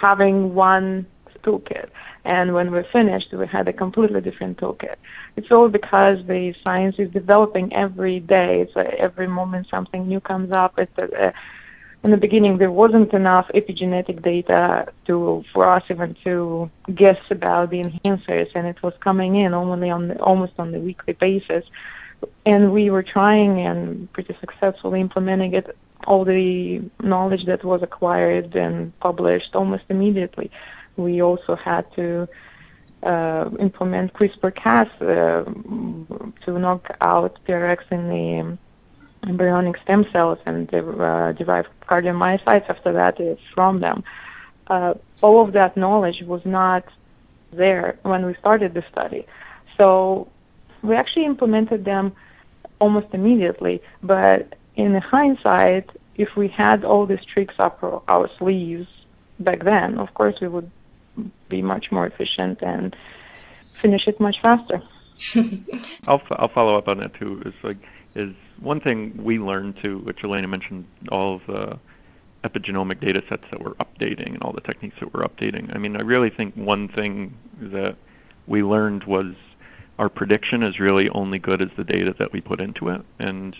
having 0.00 0.54
one 0.54 1.06
toolkit. 1.46 1.88
And 2.24 2.46
when 2.54 2.68
we 2.72 2.82
finished, 2.98 3.32
we 3.32 3.46
had 3.46 3.68
a 3.68 3.72
completely 3.72 4.20
different 4.20 4.58
toolkit. 4.58 4.96
It's 5.36 5.50
all 5.52 5.68
because 5.68 6.18
the 6.26 6.54
science 6.64 6.96
is 6.98 7.08
developing 7.10 7.72
every 7.72 8.18
day. 8.20 8.62
It's 8.62 8.76
uh, 8.76 8.90
every 9.06 9.28
moment 9.28 9.68
something 9.68 10.08
new 10.08 10.20
comes 10.20 10.50
up. 10.50 10.72
It's, 10.78 10.98
uh, 10.98 11.32
in 12.04 12.10
the 12.10 12.16
beginning, 12.16 12.58
there 12.58 12.70
wasn't 12.70 13.12
enough 13.14 13.48
epigenetic 13.54 14.22
data 14.22 14.92
to 15.06 15.44
for 15.52 15.68
us 15.68 15.84
even 15.90 16.16
to 16.24 16.70
guess 16.94 17.18
about 17.30 17.70
the 17.70 17.82
enhancers, 17.82 18.48
and 18.54 18.66
it 18.66 18.80
was 18.82 18.94
coming 19.00 19.36
in 19.36 19.54
only 19.54 19.90
on 19.90 20.08
the, 20.08 20.16
almost 20.20 20.52
on 20.58 20.72
the 20.72 20.78
weekly 20.78 21.14
basis. 21.14 21.64
And 22.44 22.72
we 22.72 22.90
were 22.90 23.02
trying 23.02 23.60
and 23.60 24.10
pretty 24.12 24.36
successfully 24.40 25.00
implementing 25.00 25.52
it 25.54 25.76
all 26.06 26.24
the 26.24 26.82
knowledge 27.02 27.44
that 27.46 27.64
was 27.64 27.82
acquired 27.82 28.54
and 28.54 28.76
published 29.00 29.56
almost 29.56 29.84
immediately. 29.88 30.50
We 30.96 31.22
also 31.22 31.54
had 31.54 31.90
to 31.94 32.28
uh, 33.02 33.50
implement 33.60 34.12
CRISPR-Cas 34.14 34.88
uh, 35.00 35.44
to 36.44 36.58
knock 36.58 36.96
out 37.00 37.38
PRX 37.46 37.78
in 37.90 38.08
the 38.08 38.58
embryonic 39.28 39.76
stem 39.82 40.06
cells 40.12 40.38
and 40.46 40.72
uh, 40.74 41.32
derive 41.32 41.66
cardiomyocytes 41.82 42.68
after 42.68 42.92
that 42.92 43.18
from 43.54 43.80
them. 43.80 44.04
Uh, 44.68 44.94
all 45.22 45.44
of 45.44 45.52
that 45.52 45.76
knowledge 45.76 46.22
was 46.22 46.44
not 46.44 46.84
there 47.52 47.98
when 48.02 48.26
we 48.26 48.34
started 48.34 48.74
the 48.74 48.84
study. 48.90 49.26
So 49.76 50.28
we 50.82 50.96
actually 50.96 51.24
implemented 51.24 51.84
them 51.84 52.12
almost 52.78 53.08
immediately, 53.12 53.82
but 54.02 54.56
in 54.76 54.94
hindsight, 54.94 55.90
if 56.16 56.36
we 56.36 56.48
had 56.48 56.84
all 56.84 57.06
these 57.06 57.24
tricks 57.24 57.54
up 57.58 57.82
our 58.08 58.28
sleeves 58.38 58.88
back 59.40 59.64
then, 59.64 59.98
of 59.98 60.12
course 60.14 60.40
we 60.40 60.48
would 60.48 60.70
be 61.48 61.62
much 61.62 61.90
more 61.90 62.06
efficient 62.06 62.62
and 62.62 62.96
finish 63.80 64.06
it 64.08 64.20
much 64.20 64.40
faster. 64.40 64.82
I'll 66.06 66.22
I'll 66.32 66.48
follow 66.48 66.76
up 66.76 66.88
on 66.88 66.98
that 66.98 67.14
too. 67.14 67.42
Is 67.46 67.54
like 67.62 67.78
is 68.14 68.34
one 68.60 68.80
thing 68.80 69.18
we 69.22 69.38
learned 69.38 69.76
too, 69.82 69.98
which 69.98 70.24
Elena 70.24 70.48
mentioned, 70.48 70.86
all 71.10 71.36
of 71.36 71.42
the 71.46 71.78
epigenomic 72.44 73.00
data 73.00 73.22
sets 73.28 73.44
that 73.50 73.60
we're 73.60 73.74
updating 73.74 74.34
and 74.34 74.42
all 74.42 74.52
the 74.52 74.60
techniques 74.60 74.96
that 75.00 75.12
we're 75.12 75.22
updating. 75.22 75.74
I 75.74 75.78
mean, 75.78 75.96
I 75.96 76.00
really 76.00 76.30
think 76.30 76.54
one 76.54 76.88
thing 76.88 77.36
that 77.60 77.96
we 78.46 78.62
learned 78.62 79.04
was 79.04 79.34
our 79.98 80.08
prediction 80.08 80.62
is 80.62 80.78
really 80.78 81.08
only 81.10 81.38
good 81.38 81.60
as 81.60 81.68
the 81.76 81.84
data 81.84 82.14
that 82.18 82.32
we 82.32 82.40
put 82.40 82.60
into 82.60 82.88
it, 82.88 83.02
and 83.18 83.56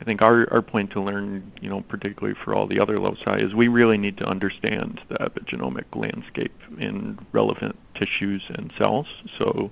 I 0.00 0.04
think 0.04 0.22
our, 0.22 0.52
our 0.52 0.62
point 0.62 0.90
to 0.92 1.00
learn, 1.00 1.52
you 1.60 1.70
know, 1.70 1.80
particularly 1.82 2.36
for 2.44 2.54
all 2.54 2.66
the 2.66 2.80
other 2.80 2.98
loci, 2.98 3.36
is 3.38 3.54
we 3.54 3.68
really 3.68 3.96
need 3.96 4.18
to 4.18 4.26
understand 4.26 5.00
the 5.08 5.16
epigenomic 5.16 5.84
landscape 5.94 6.54
in 6.78 7.18
relevant 7.32 7.76
tissues 7.94 8.42
and 8.50 8.72
cells. 8.76 9.06
So, 9.38 9.70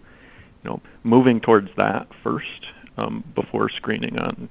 you 0.65 0.71
know, 0.71 0.81
moving 1.03 1.41
towards 1.41 1.71
that 1.77 2.07
first 2.23 2.67
um, 2.97 3.25
before 3.35 3.69
screening 3.69 4.19
on 4.19 4.49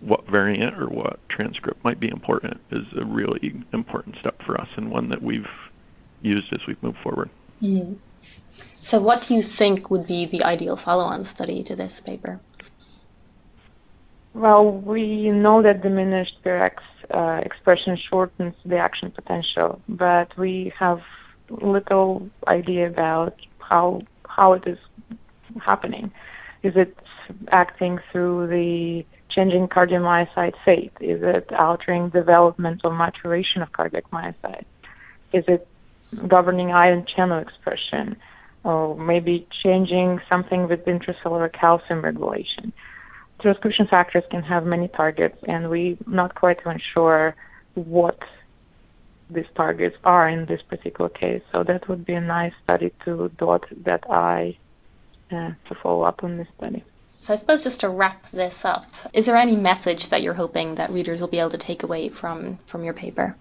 what 0.00 0.26
variant 0.28 0.78
or 0.78 0.86
what 0.86 1.18
transcript 1.28 1.82
might 1.84 1.98
be 1.98 2.08
important 2.08 2.60
is 2.70 2.86
a 2.96 3.04
really 3.04 3.62
important 3.72 4.16
step 4.20 4.40
for 4.44 4.60
us 4.60 4.68
and 4.76 4.90
one 4.90 5.08
that 5.08 5.22
we've 5.22 5.48
used 6.22 6.52
as 6.52 6.60
we've 6.66 6.82
moved 6.82 6.98
forward. 6.98 7.30
Mm. 7.62 7.96
So, 8.80 9.00
what 9.00 9.22
do 9.22 9.34
you 9.34 9.42
think 9.42 9.90
would 9.90 10.06
be 10.06 10.26
the 10.26 10.44
ideal 10.44 10.76
follow 10.76 11.04
on 11.04 11.24
study 11.24 11.62
to 11.64 11.76
this 11.76 12.00
paper? 12.00 12.40
Well, 14.38 14.70
we 14.70 15.30
know 15.30 15.62
that 15.62 15.82
diminished 15.82 16.44
PRX 16.44 16.76
uh, 17.10 17.40
expression 17.44 17.96
shortens 17.96 18.54
the 18.64 18.76
action 18.78 19.10
potential, 19.10 19.80
but 19.88 20.28
we 20.38 20.72
have 20.78 21.02
little 21.50 22.30
idea 22.46 22.86
about 22.86 23.34
how 23.58 24.02
how 24.28 24.52
it 24.52 24.64
is 24.64 24.78
happening. 25.60 26.12
Is 26.62 26.76
it 26.76 26.96
acting 27.50 27.98
through 28.12 28.46
the 28.46 29.04
changing 29.28 29.66
cardiomyocyte 29.66 30.54
fate? 30.64 30.92
Is 31.00 31.20
it 31.20 31.52
altering 31.52 32.10
development 32.10 32.82
or 32.84 32.92
maturation 32.92 33.60
of 33.62 33.72
cardiac 33.72 34.08
myocytes? 34.12 34.72
Is 35.32 35.46
it 35.48 35.66
governing 36.28 36.70
ion 36.70 37.04
channel 37.06 37.40
expression? 37.40 38.14
Or 38.62 38.96
maybe 38.96 39.48
changing 39.50 40.20
something 40.28 40.68
with 40.68 40.84
intracellular 40.84 41.52
calcium 41.52 42.02
regulation? 42.02 42.72
Transcription 43.40 43.86
factors 43.86 44.24
can 44.30 44.42
have 44.42 44.64
many 44.64 44.88
targets, 44.88 45.38
and 45.44 45.70
we're 45.70 45.96
not 46.06 46.34
quite 46.34 46.60
even 46.60 46.78
sure 46.78 47.34
what 47.74 48.18
these 49.30 49.46
targets 49.54 49.96
are 50.04 50.28
in 50.28 50.46
this 50.46 50.62
particular 50.62 51.10
case. 51.10 51.42
So 51.52 51.62
that 51.64 51.88
would 51.88 52.04
be 52.04 52.14
a 52.14 52.20
nice 52.20 52.54
study 52.64 52.92
to 53.04 53.30
dot 53.36 53.64
that 53.84 54.10
I 54.10 54.56
uh, 55.30 55.52
to 55.68 55.74
follow 55.82 56.02
up 56.02 56.24
on 56.24 56.38
this 56.38 56.48
study. 56.56 56.82
So 57.18 57.32
I 57.32 57.36
suppose 57.36 57.64
just 57.64 57.80
to 57.80 57.88
wrap 57.88 58.30
this 58.30 58.64
up, 58.64 58.86
is 59.12 59.26
there 59.26 59.36
any 59.36 59.56
message 59.56 60.08
that 60.08 60.22
you're 60.22 60.34
hoping 60.34 60.76
that 60.76 60.90
readers 60.90 61.20
will 61.20 61.28
be 61.28 61.40
able 61.40 61.50
to 61.50 61.58
take 61.58 61.82
away 61.82 62.08
from 62.08 62.58
from 62.66 62.84
your 62.84 62.94
paper? 62.94 63.36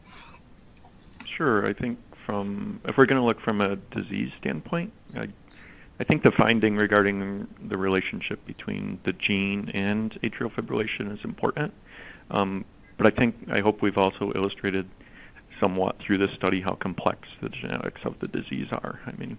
Sure. 1.25 1.65
I 1.65 1.73
think 1.73 1.99
from 2.25 2.81
if 2.85 2.97
we're 2.97 3.05
going 3.05 3.21
to 3.21 3.25
look 3.25 3.39
from 3.39 3.61
a 3.61 3.75
disease 3.75 4.31
standpoint, 4.39 4.91
I 5.15 5.27
I 5.99 6.03
think 6.03 6.23
the 6.23 6.31
finding 6.31 6.75
regarding 6.75 7.47
the 7.69 7.77
relationship 7.77 8.45
between 8.45 8.99
the 9.03 9.13
gene 9.13 9.69
and 9.73 10.11
atrial 10.21 10.51
fibrillation 10.53 11.11
is 11.11 11.19
important. 11.23 11.73
Um, 12.29 12.65
but 12.97 13.07
I 13.07 13.15
think 13.15 13.35
I 13.51 13.61
hope 13.61 13.81
we've 13.81 13.97
also 13.97 14.31
illustrated 14.35 14.87
somewhat 15.59 15.97
through 15.99 16.19
this 16.19 16.31
study 16.35 16.61
how 16.61 16.75
complex 16.75 17.27
the 17.41 17.49
genetics 17.49 18.01
of 18.05 18.15
the 18.19 18.27
disease 18.27 18.67
are. 18.71 18.99
I 19.05 19.11
mean, 19.13 19.37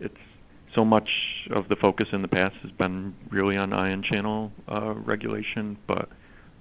it's 0.00 0.14
so 0.74 0.84
much 0.84 1.08
of 1.50 1.68
the 1.68 1.76
focus 1.76 2.08
in 2.12 2.22
the 2.22 2.28
past 2.28 2.56
has 2.62 2.70
been 2.72 3.14
really 3.30 3.56
on 3.56 3.72
ion 3.72 4.02
channel 4.02 4.52
uh, 4.68 4.94
regulation, 4.94 5.76
but 5.86 6.08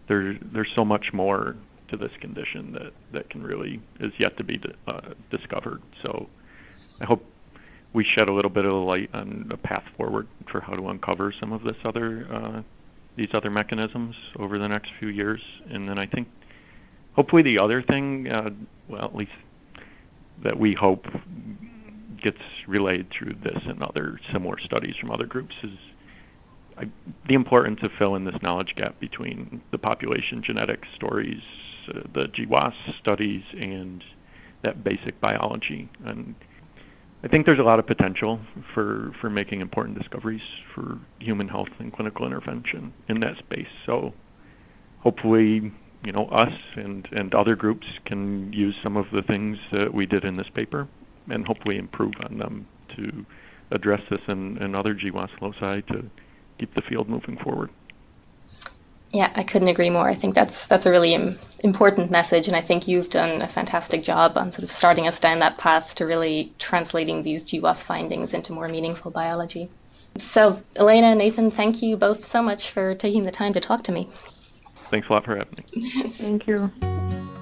there's 0.08 0.38
there's 0.42 0.72
so 0.76 0.86
much 0.86 1.14
more 1.14 1.56
to 1.90 1.98
this 1.98 2.12
condition 2.20 2.72
that 2.74 2.94
that 3.12 3.30
can 3.30 3.44
really 3.44 3.80
is 4.00 4.12
yet 4.18 4.38
to 4.38 4.44
be 4.44 4.62
uh, 4.88 5.02
discovered. 5.30 5.82
So 6.04 6.28
I 7.02 7.06
hope 7.06 7.26
we 7.94 8.04
shed 8.04 8.28
a 8.28 8.34
little 8.34 8.50
bit 8.50 8.66
of 8.66 8.74
light 8.74 9.10
on 9.14 9.50
a 9.52 9.58
path 9.58 9.84
forward 9.96 10.28
for 10.52 10.62
how 10.62 10.74
to 10.74 10.88
uncover 10.90 11.34
some 11.40 11.52
of 11.52 11.64
this 11.64 11.78
other 11.86 12.28
uh, 12.32 12.62
these 13.16 13.30
other 13.34 13.52
mechanisms 13.52 14.16
over 14.40 14.58
the 14.58 14.68
next 14.68 14.90
few 15.00 15.10
years. 15.10 15.40
And 15.70 15.88
then 15.88 16.00
I 16.00 16.08
think 16.08 16.28
hopefully 17.16 17.44
the 17.44 17.60
other 17.60 17.84
thing, 17.84 18.28
uh, 18.28 18.50
well, 18.90 19.06
at 19.06 19.16
least 19.16 19.32
that 20.44 20.58
we 20.58 20.74
hope 20.74 21.06
gets 22.24 22.40
relayed 22.68 23.08
through 23.12 23.36
this 23.44 23.62
and 23.66 23.84
other 23.84 24.20
similar 24.32 24.58
studies 24.60 24.96
from 25.00 25.12
other 25.12 25.26
groups 25.26 25.54
is 25.64 25.78
I, 26.78 26.86
the 27.28 27.36
importance 27.36 27.80
of 27.84 27.92
filling 28.00 28.26
this 28.26 28.42
knowledge 28.42 28.74
gap 28.76 29.00
between 29.00 29.62
the 29.72 29.78
population 29.78 30.42
genetics 30.44 30.88
stories, 30.96 31.42
uh, 31.90 32.00
the 32.14 32.26
GWAS 32.30 32.74
studies, 33.00 33.44
and 33.54 34.04
that 34.64 34.84
basic 34.84 35.20
biology. 35.22 35.90
And 36.04 36.34
I 37.24 37.30
think 37.30 37.46
there's 37.46 37.60
a 37.60 37.64
lot 37.64 37.80
of 37.80 37.88
potential 37.88 38.40
for, 38.74 39.14
for 39.22 39.30
making 39.30 39.62
important 39.62 39.98
discoveries 39.98 40.42
for 40.76 41.00
human 41.20 41.48
health 41.48 41.70
and 41.80 41.94
clinical 41.94 42.26
intervention 42.26 42.94
in 43.08 43.22
that 43.22 43.38
space. 43.38 43.68
So 43.86 44.14
hopefully, 45.00 45.72
you 46.04 46.12
know, 46.12 46.26
us 46.26 46.52
and, 46.76 47.08
and 47.14 47.34
other 47.34 47.56
groups 47.56 47.88
can 48.06 48.52
use 48.52 48.76
some 48.84 48.98
of 48.98 49.06
the 49.14 49.22
things 49.22 49.58
that 49.72 49.94
we 49.94 50.06
did 50.06 50.26
in 50.26 50.34
this 50.34 50.50
paper 50.54 50.88
and 51.30 51.46
hopefully 51.46 51.78
improve 51.78 52.14
on 52.30 52.38
them 52.40 52.68
to 52.98 53.26
address 53.72 54.02
this 54.10 54.20
and, 54.28 54.58
and 54.58 54.76
other 54.76 54.94
GWAS 54.94 55.30
loci 55.42 55.82
to 55.94 56.04
keep 56.60 56.76
the 56.76 56.82
field 56.90 57.08
moving 57.08 57.38
forward. 57.38 57.70
Yeah, 59.14 59.32
I 59.36 59.44
couldn't 59.44 59.68
agree 59.68 59.92
more. 59.92 60.10
I 60.10 60.16
think 60.16 60.34
that's 60.34 60.66
that's 60.66 60.88
a 60.88 60.92
really 60.92 61.14
Im- 61.14 61.38
important 61.60 62.10
message, 62.10 62.48
and 62.48 62.58
I 62.58 62.62
think 62.62 62.88
you've 62.88 63.12
done 63.12 63.44
a 63.44 63.48
fantastic 63.48 64.02
job 64.02 64.38
on 64.38 64.52
sort 64.52 64.64
of 64.64 64.72
starting 64.72 65.08
us 65.08 65.20
down 65.20 65.40
that 65.40 65.60
path 65.60 65.94
to 65.96 66.06
really 66.08 66.52
translating 66.58 67.22
these 67.22 67.46
GWAS 67.46 67.84
findings 67.84 68.34
into 68.34 68.54
more 68.54 68.68
meaningful 68.68 69.12
biology. 69.12 69.70
So, 70.18 70.62
Elena 70.76 71.08
and 71.08 71.20
Nathan, 71.20 71.52
thank 71.52 71.84
you 71.84 71.96
both 71.96 72.26
so 72.26 72.42
much 72.42 72.72
for 72.72 72.96
taking 72.96 73.24
the 73.24 73.32
time 73.32 73.54
to 73.54 73.60
talk 73.60 73.84
to 73.84 73.92
me. 73.92 74.10
Thanks 74.90 75.10
a 75.10 75.14
lot 75.14 75.26
for 75.26 75.36
having 75.36 75.54
me. 75.58 76.14
thank 76.18 76.48
you. 76.48 77.33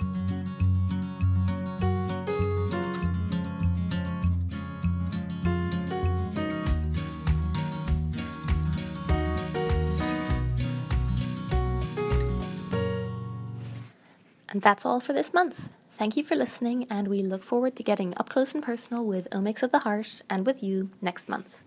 And 14.52 14.62
that's 14.62 14.86
all 14.86 15.00
for 15.00 15.14
this 15.14 15.34
month. 15.34 15.70
Thank 15.94 16.18
you 16.18 16.24
for 16.24 16.36
listening, 16.36 16.86
and 16.90 17.08
we 17.08 17.22
look 17.22 17.44
forward 17.44 17.76
to 17.78 17.84
getting 17.84 18.14
up 18.18 18.28
close 18.28 18.54
and 18.54 18.62
personal 18.62 19.06
with 19.06 19.30
Omics 19.32 19.64
of 19.64 19.72
the 19.72 19.80
Heart 19.80 20.24
and 20.30 20.46
with 20.46 20.62
you 20.62 20.90
next 21.02 21.30
month. 21.30 21.64